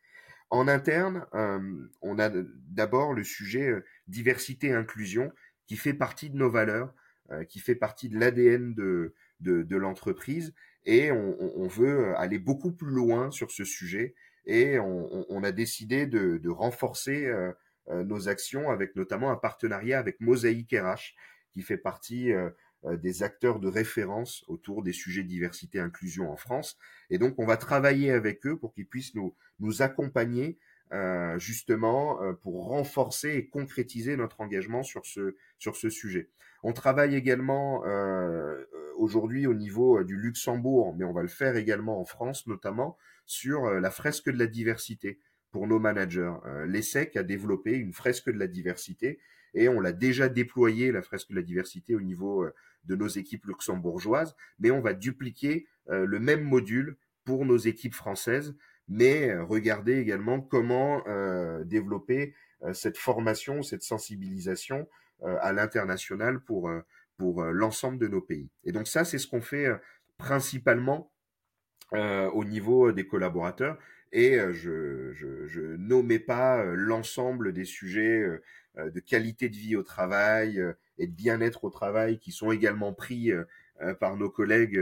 En 0.50 0.68
interne, 0.68 1.26
euh, 1.34 1.90
on 2.02 2.20
a 2.20 2.30
d'abord 2.30 3.14
le 3.14 3.24
sujet 3.24 3.74
diversité 4.08 4.68
et 4.68 4.74
inclusion 4.74 5.32
qui 5.66 5.76
fait 5.78 5.94
partie 5.94 6.30
de 6.30 6.36
nos 6.36 6.50
valeurs, 6.50 6.94
qui 7.50 7.60
fait 7.60 7.74
partie 7.74 8.08
de 8.08 8.20
l'ADN 8.20 8.76
de, 8.76 9.16
de, 9.40 9.64
de 9.64 9.78
l'entreprise 9.78 10.54
et 10.86 11.12
on, 11.12 11.68
veut 11.68 12.16
aller 12.16 12.38
beaucoup 12.38 12.72
plus 12.72 12.92
loin 12.92 13.32
sur 13.32 13.52
ce 13.52 13.64
sujet 13.64 14.14
et 14.46 14.78
on, 14.80 15.44
a 15.44 15.52
décidé 15.52 16.06
de, 16.06 16.50
renforcer 16.50 17.26
euh, 17.26 17.52
euh, 17.90 18.04
nos 18.04 18.30
actions 18.30 18.70
avec 18.70 18.96
notamment 18.96 19.32
un 19.32 19.36
partenariat 19.36 19.98
avec 19.98 20.20
Mosaïque 20.22 20.76
RH 20.76 21.16
qui 21.52 21.64
fait 21.64 21.78
partie 21.78 22.32
euh, 22.32 22.50
des 23.02 23.24
acteurs 23.24 23.60
de 23.60 23.68
référence 23.68 24.44
autour 24.48 24.84
des 24.84 24.94
sujets 24.94 25.24
diversité 25.24 25.80
inclusion 25.80 26.32
en 26.32 26.36
France 26.38 26.78
et 27.10 27.18
donc 27.18 27.36
on 27.38 27.46
va 27.46 27.58
travailler 27.58 28.12
avec 28.12 28.46
eux 28.46 28.58
pour 28.58 28.74
qu'ils 28.74 28.88
puissent 28.88 29.16
nous 29.16 29.36
nous 29.60 29.82
accompagner 29.82 30.58
justement 31.38 32.20
pour 32.42 32.68
renforcer 32.68 33.32
et 33.32 33.48
concrétiser 33.48 34.16
notre 34.18 34.42
engagement 34.42 34.84
sur 34.84 35.06
ce 35.06 35.36
sur 35.58 35.76
ce 35.76 35.90
sujet. 35.90 36.30
On 36.64 36.74
travaille 36.74 37.16
également 37.16 37.84
aujourd'hui 38.98 39.48
au 39.48 39.54
niveau 39.54 40.00
euh, 40.00 40.04
du 40.04 40.18
Luxembourg, 40.18 40.96
mais 40.98 41.06
on 41.06 41.14
va 41.14 41.22
le 41.22 41.28
faire 41.28 41.56
également 41.56 42.00
en 42.00 42.06
France 42.06 42.48
notamment, 42.48 42.98
sur 43.26 43.66
euh, 43.66 43.80
la 43.80 43.92
fresque 43.92 44.30
de 44.30 44.38
la 44.38 44.48
diversité 44.48 45.20
pour 45.52 45.68
nos 45.68 45.80
managers. 45.80 46.34
Euh, 46.46 46.66
L'ESSEC 46.66 47.16
a 47.18 47.24
développé 47.24 47.74
une 47.74 47.94
fresque 47.94 48.32
de 48.32 48.38
la 48.38 48.48
diversité 48.48 49.20
et 49.54 49.70
on 49.70 49.80
l'a 49.80 49.94
déjà 49.94 50.28
déployé, 50.28 50.92
la 50.92 51.02
fresque 51.02 51.30
de 51.30 51.36
la 51.36 51.42
diversité, 51.42 51.96
au 51.96 52.02
niveau 52.02 52.46
de 52.86 52.96
nos 52.96 53.08
équipes 53.08 53.46
luxembourgeoises, 53.46 54.36
mais 54.60 54.72
on 54.72 54.82
va 54.82 54.94
dupliquer 54.94 55.68
le 55.88 56.20
même 56.20 56.44
module 56.44 56.98
pour 57.24 57.46
nos 57.46 57.58
équipes 57.58 57.94
françaises, 57.94 58.56
mais 58.88 59.36
regarder 59.38 59.98
également 59.98 60.42
comment 60.42 61.04
développer 61.64 62.34
cette 62.74 62.98
formation, 62.98 63.62
cette 63.62 63.84
sensibilisation 63.84 64.88
à 65.22 65.54
l'international 65.54 66.40
pour 66.40 66.70
pour 67.18 67.44
euh, 67.44 67.52
l'ensemble 67.52 67.98
de 67.98 68.08
nos 68.08 68.22
pays. 68.22 68.50
Et 68.64 68.72
donc 68.72 68.88
ça, 68.88 69.06
c'est 69.06 69.18
ce 69.18 69.28
qu'on 69.28 69.42
fait 69.42 69.66
euh, 69.66 69.78
principalement 70.18 71.12
au 72.34 72.44
niveau 72.44 72.92
des 72.92 73.08
collaborateurs. 73.08 73.78
Et 74.12 74.38
je, 74.52 75.14
je, 75.14 75.46
je 75.46 75.62
nommais 75.62 76.20
pas 76.20 76.66
l'ensemble 76.66 77.54
des 77.54 77.64
sujets 77.64 78.26
de 78.76 79.00
qualité 79.00 79.48
de 79.48 79.56
vie 79.56 79.76
au 79.78 79.84
travail 79.84 80.60
et 80.98 81.08
de 81.08 81.14
bien-être 81.14 81.64
au 81.64 81.70
travail 81.70 82.20
qui 82.20 82.32
sont 82.32 82.52
également 82.52 82.94
pris 82.94 83.32
par 84.00 84.16
nos 84.18 84.30
collègues 84.30 84.82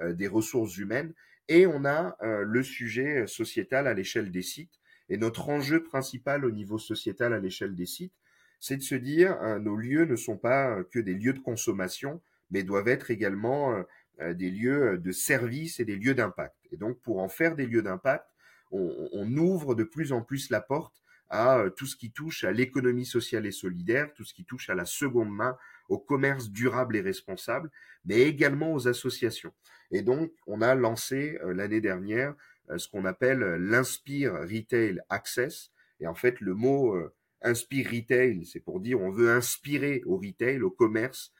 des 0.00 0.26
ressources 0.26 0.76
humaines. 0.78 1.14
Et 1.48 1.66
on 1.66 1.84
a 1.84 2.16
le 2.20 2.62
sujet 2.62 3.26
sociétal 3.26 3.86
à 3.86 3.94
l'échelle 3.94 4.30
des 4.30 4.42
sites. 4.42 4.80
Et 5.08 5.16
notre 5.16 5.48
enjeu 5.48 5.82
principal 5.82 6.44
au 6.44 6.50
niveau 6.50 6.78
sociétal 6.78 7.32
à 7.32 7.38
l'échelle 7.38 7.74
des 7.74 7.86
sites, 7.86 8.14
c'est 8.60 8.76
de 8.76 8.82
se 8.82 8.94
dire 8.94 9.36
nos 9.60 9.76
lieux 9.76 10.04
ne 10.04 10.16
sont 10.16 10.36
pas 10.36 10.82
que 10.90 10.98
des 10.98 11.14
lieux 11.14 11.32
de 11.32 11.40
consommation, 11.40 12.20
mais 12.50 12.62
doivent 12.62 12.88
être 12.88 13.10
également 13.10 13.84
des 14.20 14.50
lieux 14.50 14.98
de 14.98 15.12
service 15.12 15.80
et 15.80 15.84
des 15.84 15.96
lieux 15.96 16.14
d'impact. 16.14 16.56
Et 16.70 16.76
donc 16.76 16.98
pour 17.00 17.20
en 17.20 17.28
faire 17.28 17.56
des 17.56 17.66
lieux 17.66 17.82
d'impact, 17.82 18.26
on, 18.70 19.08
on, 19.12 19.36
ouvre 19.36 19.74
de 19.74 19.84
plus 19.84 20.12
en 20.12 20.22
plus 20.22 20.50
la 20.50 20.60
porte 20.60 21.01
à 21.32 21.64
tout 21.76 21.86
ce 21.86 21.96
qui 21.96 22.12
touche 22.12 22.44
à 22.44 22.52
l'économie 22.52 23.06
sociale 23.06 23.46
et 23.46 23.50
solidaire, 23.50 24.12
tout 24.14 24.22
ce 24.22 24.34
qui 24.34 24.44
touche 24.44 24.68
à 24.68 24.74
la 24.74 24.84
seconde 24.84 25.34
main, 25.34 25.56
au 25.88 25.98
commerce 25.98 26.50
durable 26.50 26.94
et 26.96 27.00
responsable, 27.00 27.70
mais 28.04 28.20
également 28.20 28.72
aux 28.74 28.86
associations. 28.86 29.52
Et 29.90 30.02
donc, 30.02 30.30
on 30.46 30.60
a 30.60 30.74
lancé 30.74 31.38
l'année 31.44 31.80
dernière 31.80 32.34
ce 32.76 32.86
qu'on 32.88 33.06
appelle 33.06 33.40
l'Inspire 33.40 34.34
Retail 34.34 35.00
Access. 35.08 35.70
Et 36.00 36.06
en 36.06 36.14
fait, 36.14 36.40
le 36.40 36.54
mot 36.54 36.96
Inspire 37.40 37.90
Retail, 37.90 38.44
c'est 38.44 38.60
pour 38.60 38.80
dire 38.80 39.00
on 39.00 39.10
veut 39.10 39.30
inspirer 39.30 40.02
au 40.06 40.18
retail, 40.18 40.62
au 40.62 40.70
commerce, 40.70 41.32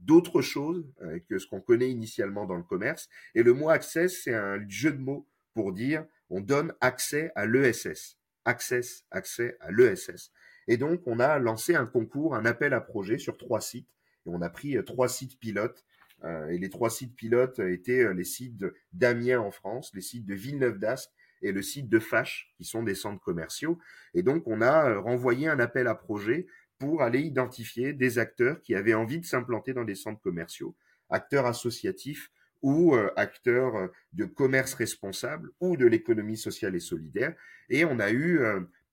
d'autres 0.00 0.42
choses 0.42 0.86
que 1.28 1.38
ce 1.38 1.46
qu'on 1.46 1.60
connaît 1.60 1.90
initialement 1.90 2.46
dans 2.46 2.56
le 2.56 2.62
commerce. 2.62 3.08
Et 3.34 3.42
le 3.42 3.52
mot 3.52 3.68
Access, 3.68 4.22
c'est 4.22 4.34
un 4.34 4.64
jeu 4.68 4.92
de 4.92 4.98
mots 4.98 5.28
pour 5.54 5.72
dire 5.72 6.06
on 6.30 6.40
donne 6.40 6.72
accès 6.80 7.32
à 7.34 7.46
l'ESS. 7.46 8.16
Access, 8.44 9.04
accès 9.10 9.56
à 9.60 9.70
l'ESS. 9.70 10.30
Et 10.68 10.76
donc, 10.76 11.02
on 11.06 11.20
a 11.20 11.38
lancé 11.38 11.74
un 11.74 11.86
concours, 11.86 12.34
un 12.34 12.44
appel 12.44 12.74
à 12.74 12.80
projet 12.80 13.18
sur 13.18 13.36
trois 13.36 13.60
sites. 13.60 13.88
Et 14.26 14.30
on 14.30 14.40
a 14.40 14.50
pris 14.50 14.76
trois 14.84 15.08
sites 15.08 15.38
pilotes 15.38 15.84
euh, 16.24 16.48
et 16.48 16.58
les 16.58 16.70
trois 16.70 16.90
sites 16.90 17.14
pilotes 17.14 17.58
étaient 17.58 18.04
euh, 18.04 18.14
les 18.14 18.24
sites 18.24 18.64
d'Amiens 18.92 19.40
en 19.40 19.50
France, 19.50 19.90
les 19.94 20.00
sites 20.00 20.26
de 20.26 20.34
Villeneuve 20.34 20.78
d'Ascq 20.78 21.10
et 21.42 21.52
le 21.52 21.60
site 21.60 21.88
de 21.88 21.98
Fâche, 21.98 22.52
qui 22.56 22.64
sont 22.64 22.82
des 22.82 22.94
centres 22.94 23.22
commerciaux. 23.22 23.78
Et 24.14 24.22
donc, 24.22 24.46
on 24.46 24.62
a 24.62 24.90
euh, 24.90 25.00
renvoyé 25.00 25.48
un 25.48 25.60
appel 25.60 25.86
à 25.86 25.94
projet 25.94 26.46
pour 26.78 27.02
aller 27.02 27.20
identifier 27.20 27.92
des 27.92 28.18
acteurs 28.18 28.60
qui 28.62 28.74
avaient 28.74 28.94
envie 28.94 29.20
de 29.20 29.26
s'implanter 29.26 29.74
dans 29.74 29.84
des 29.84 29.94
centres 29.94 30.20
commerciaux, 30.20 30.74
acteurs 31.10 31.46
associatifs 31.46 32.30
ou 32.64 32.96
acteurs 33.16 33.90
de 34.14 34.24
commerce 34.24 34.72
responsable 34.72 35.50
ou 35.60 35.76
de 35.76 35.86
l'économie 35.86 36.38
sociale 36.38 36.74
et 36.74 36.80
solidaire. 36.80 37.34
Et 37.68 37.84
on 37.84 38.00
a 38.00 38.10
eu 38.10 38.40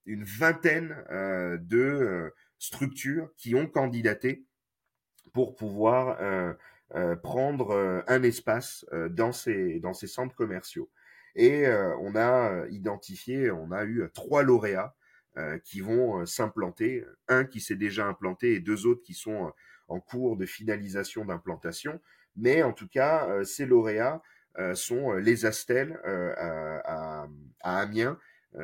une 0.05 0.25
vingtaine 0.25 0.93
de 1.09 2.33
structures 2.59 3.31
qui 3.37 3.55
ont 3.55 3.67
candidaté 3.67 4.43
pour 5.33 5.55
pouvoir 5.55 6.17
euh, 6.95 7.15
prendre 7.15 7.71
euh, 7.71 8.01
un 8.07 8.21
espace 8.21 8.85
euh, 8.91 9.07
dans 9.07 9.31
ces 9.31 9.79
dans 9.79 9.93
ces 9.93 10.07
centres 10.07 10.35
commerciaux. 10.35 10.89
Et 11.35 11.65
on 12.01 12.13
a 12.17 12.65
identifié, 12.71 13.51
on 13.51 13.71
a 13.71 13.85
eu 13.85 14.03
trois 14.13 14.43
lauréats 14.43 14.93
qui 15.63 15.79
vont 15.79 16.25
s'implanter, 16.25 17.05
un 17.29 17.45
qui 17.45 17.61
s'est 17.61 17.77
déjà 17.77 18.05
implanté 18.05 18.55
et 18.55 18.59
deux 18.59 18.85
autres 18.85 19.01
qui 19.01 19.13
sont 19.13 19.53
en 19.87 20.01
cours 20.01 20.35
de 20.35 20.45
finalisation 20.45 21.23
d'implantation. 21.23 22.01
Mais 22.35 22.63
en 22.63 22.73
tout 22.73 22.87
cas, 22.87 23.43
ces 23.43 23.65
lauréats 23.65 24.21
sont 24.73 25.13
les 25.13 25.45
Astels 25.45 25.99
à, 26.05 27.27
à, 27.61 27.79
Amiens. 27.81 28.17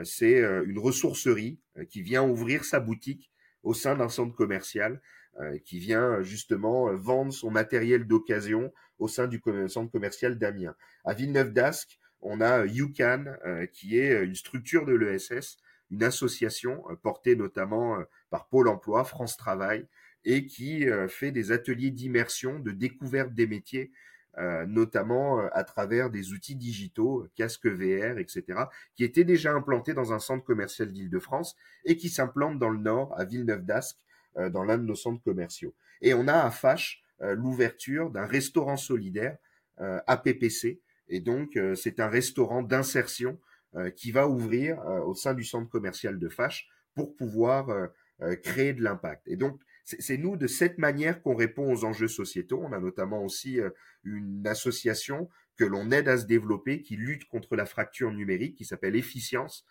C'est 0.03 0.39
une 0.39 0.80
ressourcerie 0.80 1.60
qui 1.89 2.01
vient 2.01 2.23
ouvrir 2.23 2.65
sa 2.65 2.80
boutique 2.80 3.32
au 3.63 3.73
sein 3.73 3.95
d'un 3.95 4.10
centre 4.10 4.36
commercial 4.36 5.01
euh, 5.39 5.60
qui 5.60 5.77
vient 5.77 6.23
justement 6.23 6.89
euh, 6.89 6.95
vendre 6.95 7.32
son 7.32 7.51
matériel 7.51 8.08
d'occasion 8.08 8.73
au 8.97 9.08
sein 9.08 9.27
du 9.27 9.39
centre 9.67 9.91
commercial 9.91 10.39
d'Amiens. 10.39 10.75
À 11.06 11.13
Villeneuve 11.13 11.53
d'Ascq, 11.53 11.99
on 12.21 12.41
a 12.41 12.65
UCAN, 12.65 13.25
euh, 13.45 13.67
qui 13.67 13.99
est 13.99 14.23
une 14.23 14.34
structure 14.34 14.88
de 14.88 14.93
l'ESS, 14.93 15.58
une 15.91 16.01
association 16.01 16.84
portée 17.03 17.36
notamment 17.36 17.99
par 18.32 18.47
Pôle 18.47 18.67
Emploi, 18.67 19.03
France 19.03 19.38
Travail, 19.38 19.88
et 20.29 20.45
qui 20.45 20.85
fait 21.07 21.31
des 21.31 21.53
ateliers 21.53 21.89
d'immersion, 21.89 22.59
de 22.59 22.71
découverte 22.71 23.33
des 23.33 23.47
métiers, 23.47 23.91
notamment 24.67 25.39
à 25.53 25.63
travers 25.63 26.09
des 26.09 26.33
outils 26.33 26.57
digitaux, 26.57 27.25
casques 27.35 27.65
VR, 27.67 28.17
etc., 28.17 28.43
qui 28.93 29.05
étaient 29.05 29.23
déjà 29.23 29.53
implantés 29.53 29.93
dans 29.93 30.11
un 30.11 30.19
centre 30.19 30.43
commercial 30.43 30.91
d'Île-de-France 30.91 31.55
et 31.85 31.95
qui 31.95 32.09
s'implantent 32.09 32.59
dans 32.59 32.69
le 32.69 32.79
Nord, 32.79 33.17
à 33.17 33.23
Villeneuve 33.23 33.63
d'Ascq, 33.63 33.97
euh, 34.37 34.49
dans 34.49 34.63
l'un 34.63 34.77
de 34.77 34.83
nos 34.83 34.95
centres 34.95 35.23
commerciaux. 35.23 35.73
Et 36.01 36.13
on 36.13 36.27
a 36.27 36.33
à 36.33 36.51
Fâche 36.51 37.01
euh, 37.21 37.33
l'ouverture 37.33 38.11
d'un 38.11 38.25
restaurant 38.25 38.77
solidaire 38.77 39.37
euh, 39.79 39.99
APPC. 40.05 40.79
Et 41.09 41.21
donc, 41.21 41.57
c'est 41.75 42.01
un 42.01 42.09
restaurant 42.09 42.61
d'insertion 42.61 43.39
qui 43.95 44.11
va 44.11 44.27
ouvrir 44.27 44.77
au 45.05 45.15
sein 45.15 45.33
du 45.33 45.45
centre 45.45 45.69
commercial 45.69 46.19
de 46.19 46.27
Fâche 46.27 46.67
pour 46.95 47.15
pouvoir 47.15 47.69
créer 48.43 48.73
de 48.73 48.83
l'impact. 48.83 49.25
Et 49.25 49.37
donc, 49.37 49.57
c'est 49.88 50.17
nous 50.17 50.36
de 50.36 50.47
cette 50.47 50.78
manière 50.78 51.21
qu'on 51.21 51.36
répond 51.36 51.71
aux 51.71 51.86
enjeux 51.86 52.10
sociétaux. 52.10 52.62
On 52.62 52.73
a 52.73 52.80
notamment 52.80 53.23
aussi 53.23 53.60
une 54.04 54.45
association 54.45 55.30
que 55.56 55.63
l'on 55.63 55.91
aide 55.91 56.10
à 56.10 56.17
se 56.17 56.26
développer 56.26 56.82
qui 56.82 56.97
lutte 56.97 57.26
contre 57.30 57.56
la 57.56 57.65
fracture 57.65 58.12
numérique 58.12 58.58
qui 58.58 58.65
s'appelle 58.65 58.97
Efficience, 58.97 59.65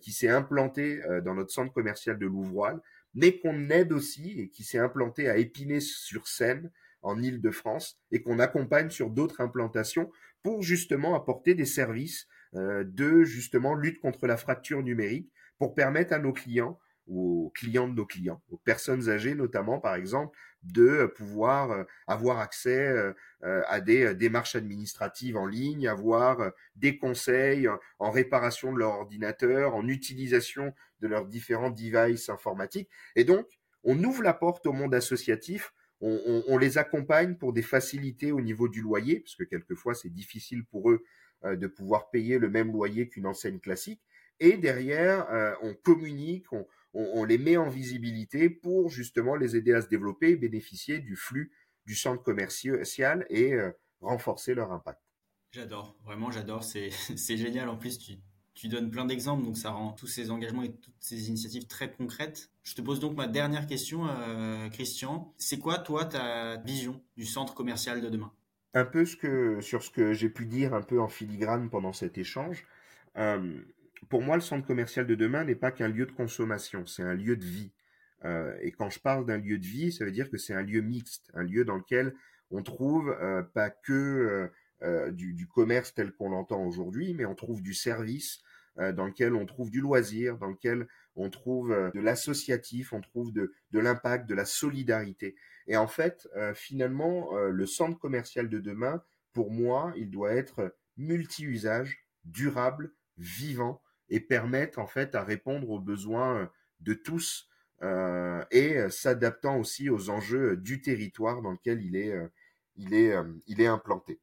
qui 0.00 0.12
s'est 0.12 0.28
implantée 0.28 1.00
dans 1.24 1.34
notre 1.34 1.50
centre 1.50 1.72
commercial 1.72 2.16
de 2.16 2.26
Louvroil 2.26 2.80
mais 3.16 3.38
qu'on 3.38 3.70
aide 3.70 3.92
aussi 3.92 4.38
et 4.38 4.48
qui 4.50 4.62
s'est 4.62 4.78
implanté 4.78 5.28
à 5.28 5.38
Épinay-sur-Seine 5.38 6.70
en 7.02 7.20
Île-de-France 7.20 7.98
et 8.12 8.22
qu'on 8.22 8.38
accompagne 8.38 8.90
sur 8.90 9.10
d'autres 9.10 9.40
implantations 9.40 10.10
pour 10.42 10.62
justement 10.62 11.16
apporter 11.16 11.54
des 11.54 11.64
services 11.64 12.28
euh, 12.54 12.84
de 12.84 13.24
justement 13.24 13.74
lutte 13.74 14.00
contre 14.00 14.26
la 14.26 14.36
fracture 14.36 14.82
numérique 14.82 15.32
pour 15.58 15.74
permettre 15.74 16.12
à 16.12 16.18
nos 16.18 16.32
clients 16.32 16.78
aux 17.06 17.52
clients 17.54 17.88
de 17.88 17.94
nos 17.94 18.06
clients, 18.06 18.42
aux 18.50 18.56
personnes 18.56 19.08
âgées 19.08 19.34
notamment 19.34 19.78
par 19.78 19.94
exemple, 19.94 20.36
de 20.62 21.06
pouvoir 21.16 21.70
euh, 21.70 21.84
avoir 22.06 22.38
accès 22.38 22.88
euh, 22.88 23.12
à 23.68 23.80
des 23.80 24.14
démarches 24.14 24.56
administratives 24.56 25.36
en 25.36 25.46
ligne, 25.46 25.86
avoir 25.86 26.50
des 26.74 26.98
conseils 26.98 27.68
en 27.98 28.10
réparation 28.10 28.72
de 28.72 28.78
leur 28.78 28.92
ordinateur, 28.92 29.74
en 29.74 29.86
utilisation 29.86 30.74
de 31.00 31.08
leurs 31.08 31.26
différents 31.26 31.70
devices 31.70 32.28
informatiques. 32.28 32.88
Et 33.14 33.24
donc, 33.24 33.46
on 33.84 34.02
ouvre 34.02 34.22
la 34.22 34.34
porte 34.34 34.66
au 34.66 34.72
monde 34.72 34.94
associatif, 34.94 35.72
on, 36.00 36.58
les 36.58 36.76
accompagne 36.76 37.36
pour 37.36 37.54
des 37.54 37.62
facilités 37.62 38.30
au 38.30 38.40
niveau 38.40 38.68
du 38.68 38.82
loyer, 38.82 39.20
parce 39.20 39.34
que 39.34 39.44
quelquefois 39.44 39.94
c'est 39.94 40.12
difficile 40.12 40.64
pour 40.64 40.90
eux 40.90 41.02
de 41.44 41.66
pouvoir 41.66 42.10
payer 42.10 42.38
le 42.38 42.50
même 42.50 42.70
loyer 42.70 43.08
qu'une 43.08 43.26
enseigne 43.26 43.60
classique. 43.60 44.02
Et 44.38 44.58
derrière, 44.58 45.56
on 45.62 45.72
communique, 45.72 46.52
on, 46.52 46.66
on, 46.96 47.24
les 47.24 47.38
met 47.38 47.56
en 47.56 47.68
visibilité 47.68 48.48
pour 48.48 48.88
justement 48.88 49.36
les 49.36 49.56
aider 49.56 49.72
à 49.72 49.82
se 49.82 49.88
développer 49.88 50.30
et 50.30 50.36
bénéficier 50.36 50.98
du 50.98 51.16
flux 51.16 51.52
du 51.84 51.94
centre 51.94 52.22
commercial 52.22 53.26
et 53.28 53.52
euh, 53.52 53.70
renforcer 54.00 54.54
leur 54.54 54.72
impact. 54.72 55.00
J'adore, 55.52 55.96
vraiment 56.04 56.30
j'adore, 56.30 56.64
c'est 56.64 56.90
génial. 57.36 57.68
En 57.68 57.76
plus, 57.76 57.98
tu, 57.98 58.14
tu 58.54 58.68
donnes 58.68 58.90
plein 58.90 59.04
d'exemples, 59.04 59.44
donc 59.44 59.56
ça 59.56 59.70
rend 59.70 59.92
tous 59.92 60.06
ces 60.06 60.30
engagements 60.30 60.62
et 60.62 60.72
toutes 60.72 60.94
ces 60.98 61.28
initiatives 61.28 61.66
très 61.66 61.92
concrètes. 61.92 62.50
Je 62.62 62.74
te 62.74 62.82
pose 62.82 63.00
donc 63.00 63.16
ma 63.16 63.28
dernière 63.28 63.66
question, 63.66 64.08
euh, 64.08 64.68
Christian. 64.70 65.32
C'est 65.36 65.58
quoi, 65.58 65.78
toi, 65.78 66.06
ta 66.06 66.56
vision 66.56 67.00
du 67.16 67.26
centre 67.26 67.54
commercial 67.54 68.00
de 68.00 68.08
demain? 68.08 68.32
Un 68.74 68.84
peu 68.84 69.04
ce 69.04 69.16
que, 69.16 69.60
sur 69.60 69.82
ce 69.82 69.90
que 69.90 70.12
j'ai 70.12 70.28
pu 70.28 70.46
dire 70.46 70.74
un 70.74 70.82
peu 70.82 71.00
en 71.00 71.08
filigrane 71.08 71.70
pendant 71.70 71.92
cet 71.92 72.18
échange. 72.18 72.66
Euh, 73.16 73.62
pour 74.08 74.22
moi, 74.22 74.36
le 74.36 74.42
centre 74.42 74.66
commercial 74.66 75.06
de 75.06 75.14
demain 75.14 75.44
n'est 75.44 75.54
pas 75.54 75.72
qu'un 75.72 75.88
lieu 75.88 76.06
de 76.06 76.12
consommation, 76.12 76.86
c'est 76.86 77.02
un 77.02 77.14
lieu 77.14 77.36
de 77.36 77.44
vie. 77.44 77.72
Euh, 78.24 78.56
et 78.60 78.72
quand 78.72 78.90
je 78.90 78.98
parle 78.98 79.26
d'un 79.26 79.38
lieu 79.38 79.58
de 79.58 79.66
vie, 79.66 79.92
ça 79.92 80.04
veut 80.04 80.12
dire 80.12 80.30
que 80.30 80.38
c'est 80.38 80.54
un 80.54 80.62
lieu 80.62 80.80
mixte, 80.80 81.30
un 81.34 81.42
lieu 81.42 81.64
dans 81.64 81.76
lequel 81.76 82.14
on 82.50 82.62
trouve 82.62 83.10
euh, 83.20 83.42
pas 83.42 83.70
que 83.70 84.50
euh, 84.82 85.10
du, 85.10 85.46
commerce 85.46 85.94
tel 85.94 86.12
qu'on 86.12 86.30
l'entend 86.30 86.62
aujourd'hui, 86.64 87.14
mais 87.14 87.24
on 87.24 87.34
trouve 87.34 87.62
du 87.62 87.74
service, 87.74 88.40
dans 88.76 89.06
lequel 89.06 89.34
on 89.34 89.46
trouve 89.46 89.70
du 89.70 89.80
loisir, 89.80 90.36
dans 90.36 90.48
lequel 90.48 90.86
on 91.14 91.30
trouve 91.30 91.70
de 91.94 91.98
l'associatif, 91.98 92.92
on 92.92 93.00
trouve 93.00 93.32
de, 93.32 93.54
de 93.70 93.78
l'impact, 93.78 94.28
de 94.28 94.34
la 94.34 94.44
solidarité. 94.44 95.34
Et 95.66 95.78
en 95.78 95.86
fait, 95.86 96.28
finalement, 96.54 97.34
le 97.34 97.64
centre 97.64 97.98
commercial 97.98 98.50
de 98.50 98.58
demain, 98.58 99.02
pour 99.32 99.50
moi, 99.50 99.94
il 99.96 100.10
doit 100.10 100.34
être 100.34 100.76
multi-usage, 100.98 102.04
durable, 102.26 102.92
vivant, 103.16 103.80
et 104.08 104.20
permettre 104.20 104.78
en 104.78 104.86
fait 104.86 105.14
à 105.14 105.22
répondre 105.22 105.70
aux 105.70 105.80
besoins 105.80 106.50
de 106.80 106.94
tous 106.94 107.48
euh, 107.82 108.44
et 108.50 108.88
s'adaptant 108.90 109.58
aussi 109.58 109.90
aux 109.90 110.10
enjeux 110.10 110.56
du 110.56 110.80
territoire 110.80 111.42
dans 111.42 111.52
lequel 111.52 111.82
il 111.82 111.96
est, 111.96 112.14
il 112.76 112.94
est, 112.94 113.14
il 113.46 113.60
est 113.60 113.66
implanté. 113.66 114.20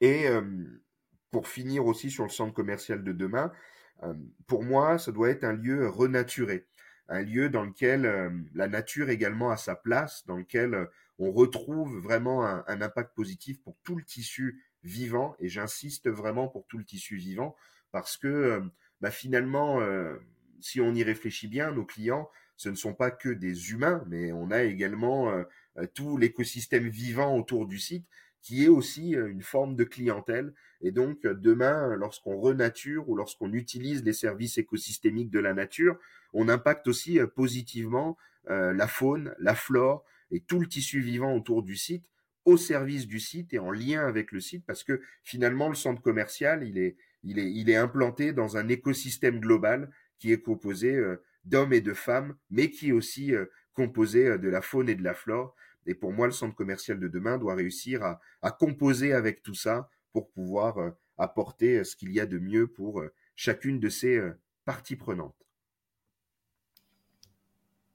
Et 0.00 0.26
pour 1.30 1.48
finir 1.48 1.86
aussi 1.86 2.10
sur 2.10 2.24
le 2.24 2.30
centre 2.30 2.54
commercial 2.54 3.04
de 3.04 3.12
demain, 3.12 3.52
pour 4.46 4.62
moi, 4.62 4.98
ça 4.98 5.12
doit 5.12 5.28
être 5.28 5.44
un 5.44 5.52
lieu 5.52 5.88
renaturé, 5.88 6.66
un 7.08 7.22
lieu 7.22 7.50
dans 7.50 7.64
lequel 7.64 8.32
la 8.54 8.68
nature 8.68 9.10
également 9.10 9.50
a 9.50 9.56
sa 9.56 9.74
place, 9.74 10.24
dans 10.26 10.36
lequel 10.36 10.88
on 11.20 11.32
retrouve 11.32 11.98
vraiment 11.98 12.46
un, 12.46 12.80
impact 12.80 13.14
positif 13.14 13.62
pour 13.62 13.76
tout 13.84 13.94
le 13.94 14.02
tissu 14.02 14.64
vivant, 14.82 15.36
et 15.38 15.48
j'insiste 15.48 16.08
vraiment 16.08 16.48
pour 16.48 16.66
tout 16.66 16.78
le 16.78 16.84
tissu 16.84 17.16
vivant, 17.16 17.54
parce 17.92 18.16
que 18.16 18.62
bah, 19.00 19.10
finalement, 19.10 19.80
si 20.60 20.80
on 20.80 20.94
y 20.94 21.02
réfléchit 21.02 21.48
bien, 21.48 21.72
nos 21.72 21.84
clients, 21.84 22.30
ce 22.56 22.68
ne 22.68 22.74
sont 22.74 22.94
pas 22.94 23.10
que 23.10 23.30
des 23.30 23.70
humains, 23.70 24.04
mais 24.08 24.32
on 24.32 24.50
a 24.50 24.62
également 24.62 25.32
tout 25.94 26.18
l'écosystème 26.18 26.88
vivant 26.88 27.36
autour 27.36 27.66
du 27.66 27.78
site 27.78 28.06
qui 28.42 28.64
est 28.64 28.68
aussi 28.68 29.10
une 29.10 29.42
forme 29.42 29.76
de 29.76 29.84
clientèle. 29.84 30.54
Et 30.82 30.92
donc, 30.92 31.22
demain, 31.22 31.94
lorsqu'on 31.96 32.38
renature 32.38 33.08
ou 33.08 33.16
lorsqu'on 33.16 33.52
utilise 33.52 34.02
les 34.04 34.12
services 34.12 34.58
écosystémiques 34.58 35.30
de 35.30 35.40
la 35.40 35.54
nature, 35.54 35.98
on 36.32 36.48
impacte 36.48 36.88
aussi 36.88 37.18
positivement 37.34 38.16
la 38.48 38.86
faune, 38.86 39.34
la 39.38 39.54
flore 39.54 40.04
et 40.30 40.40
tout 40.40 40.60
le 40.60 40.66
tissu 40.66 41.00
vivant 41.00 41.34
autour 41.34 41.62
du 41.62 41.76
site 41.76 42.04
au 42.44 42.56
service 42.56 43.06
du 43.06 43.20
site 43.20 43.52
et 43.52 43.58
en 43.58 43.70
lien 43.70 44.06
avec 44.06 44.32
le 44.32 44.40
site 44.40 44.64
parce 44.66 44.82
que 44.84 45.00
finalement, 45.22 45.68
le 45.68 45.74
centre 45.74 46.00
commercial, 46.00 46.66
il 46.66 46.78
est, 46.78 46.96
il 47.22 47.68
est, 47.70 47.76
implanté 47.76 48.32
dans 48.32 48.56
un 48.56 48.68
écosystème 48.68 49.40
global 49.40 49.90
qui 50.18 50.32
est 50.32 50.40
composé 50.40 50.98
d'hommes 51.44 51.72
et 51.72 51.80
de 51.80 51.94
femmes, 51.94 52.36
mais 52.50 52.70
qui 52.70 52.88
est 52.88 52.92
aussi 52.92 53.32
composé 53.74 54.38
de 54.38 54.48
la 54.48 54.62
faune 54.62 54.88
et 54.88 54.94
de 54.94 55.04
la 55.04 55.14
flore. 55.14 55.54
Et 55.86 55.94
pour 55.94 56.12
moi, 56.12 56.26
le 56.26 56.32
centre 56.32 56.54
commercial 56.54 56.98
de 57.00 57.08
demain 57.08 57.38
doit 57.38 57.54
réussir 57.54 58.02
à, 58.42 58.50
composer 58.52 59.12
avec 59.12 59.42
tout 59.42 59.54
ça 59.54 59.88
pour 60.12 60.30
pouvoir 60.30 60.78
euh, 60.78 60.90
apporter 61.18 61.78
euh, 61.78 61.84
ce 61.84 61.96
qu'il 61.96 62.12
y 62.12 62.20
a 62.20 62.26
de 62.26 62.38
mieux 62.38 62.66
pour 62.66 63.00
euh, 63.00 63.12
chacune 63.34 63.80
de 63.80 63.88
ces 63.88 64.20
parties 64.64 64.96
prenantes. 64.96 65.34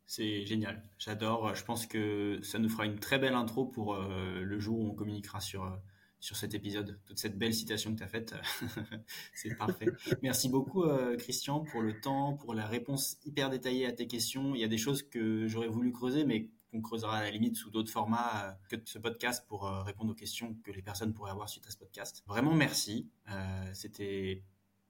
C'est 0.08 0.46
génial, 0.46 0.84
j'adore. 0.98 1.56
Je 1.56 1.64
pense 1.64 1.88
que 1.88 2.40
ça 2.42 2.60
nous 2.60 2.70
fera 2.70 2.86
une 2.86 3.00
très 3.00 3.20
belle 3.20 3.34
intro 3.34 3.66
pour 3.66 3.96
le 3.96 4.60
jour 4.60 4.80
où 4.80 4.90
on 4.90 4.96
communiquera 4.96 5.40
sur, 5.40 5.80
sur 6.20 6.36
cet 6.36 6.54
épisode. 6.54 7.00
Toute 7.06 7.20
cette 7.20 7.38
belle 7.38 7.54
citation 7.54 7.94
que 7.94 8.00
tu 8.00 8.04
as 8.04 8.08
faite, 8.08 8.36
c'est 9.36 9.56
parfait. 9.56 9.88
Merci 10.22 10.50
beaucoup, 10.50 10.84
Christian, 11.18 11.62
pour 11.62 11.82
le 11.82 12.00
temps, 12.00 12.34
pour 12.34 12.54
la 12.54 12.66
réponse 12.66 13.18
hyper 13.26 13.50
détaillée 13.50 13.86
à 13.86 13.92
tes 13.92 14.08
questions. 14.08 14.56
Il 14.56 14.62
y 14.62 14.64
a 14.64 14.68
des 14.68 14.78
choses 14.78 15.04
que 15.04 15.48
j'aurais 15.48 15.68
voulu 15.68 15.92
creuser, 15.92 16.26
mais 16.26 16.50
on 16.76 16.82
creusera 16.82 17.18
à 17.18 17.24
la 17.24 17.32
limite 17.32 17.56
sous 17.56 17.72
d'autres 17.72 17.92
formats 17.92 18.50
euh, 18.50 18.52
que 18.70 18.76
ce 18.86 19.00
podcast 19.00 19.46
pour 19.48 19.68
euh, 19.68 19.82
répondre 19.84 20.12
aux 20.12 20.16
questions 20.16 20.56
que 20.64 20.72
les 20.72 20.82
personnes 20.82 21.14
pourraient 21.14 21.32
avoir 21.32 21.50
suite 21.50 21.66
à 21.68 21.72
ce 21.72 21.78
podcast. 21.78 22.24
Vraiment 22.28 22.54
merci. 22.54 23.10
Euh, 23.32 23.70
c'était 23.74 24.44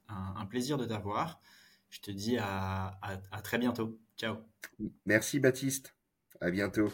un, 0.08 0.46
plaisir 0.46 0.78
de 0.78 0.86
t'avoir. 0.86 1.40
Je 1.90 2.00
te 2.00 2.12
dis 2.12 2.38
à, 2.38 3.00
à 3.02 3.42
très 3.42 3.58
bientôt. 3.58 4.00
Ciao. 4.18 4.38
Merci 5.06 5.40
Baptiste. 5.40 5.96
À 6.42 6.52
bientôt. 6.52 6.92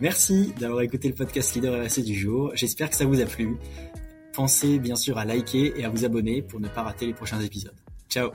Merci 0.00 0.54
d'avoir 0.58 0.80
écouté 0.80 1.08
le 1.08 1.14
podcast 1.14 1.54
Leader 1.54 1.84
RSE 1.84 2.00
du 2.00 2.14
jour. 2.14 2.52
J'espère 2.54 2.88
que 2.88 2.96
ça 2.96 3.04
vous 3.04 3.20
a 3.20 3.26
plu. 3.26 3.56
Pensez 4.32 4.78
bien 4.78 4.96
sûr 4.96 5.18
à 5.18 5.24
liker 5.24 5.74
et 5.76 5.84
à 5.84 5.90
vous 5.90 6.04
abonner 6.04 6.40
pour 6.40 6.60
ne 6.60 6.68
pas 6.68 6.82
rater 6.82 7.06
les 7.06 7.14
prochains 7.14 7.40
épisodes. 7.40 7.76
Ciao 8.08 8.30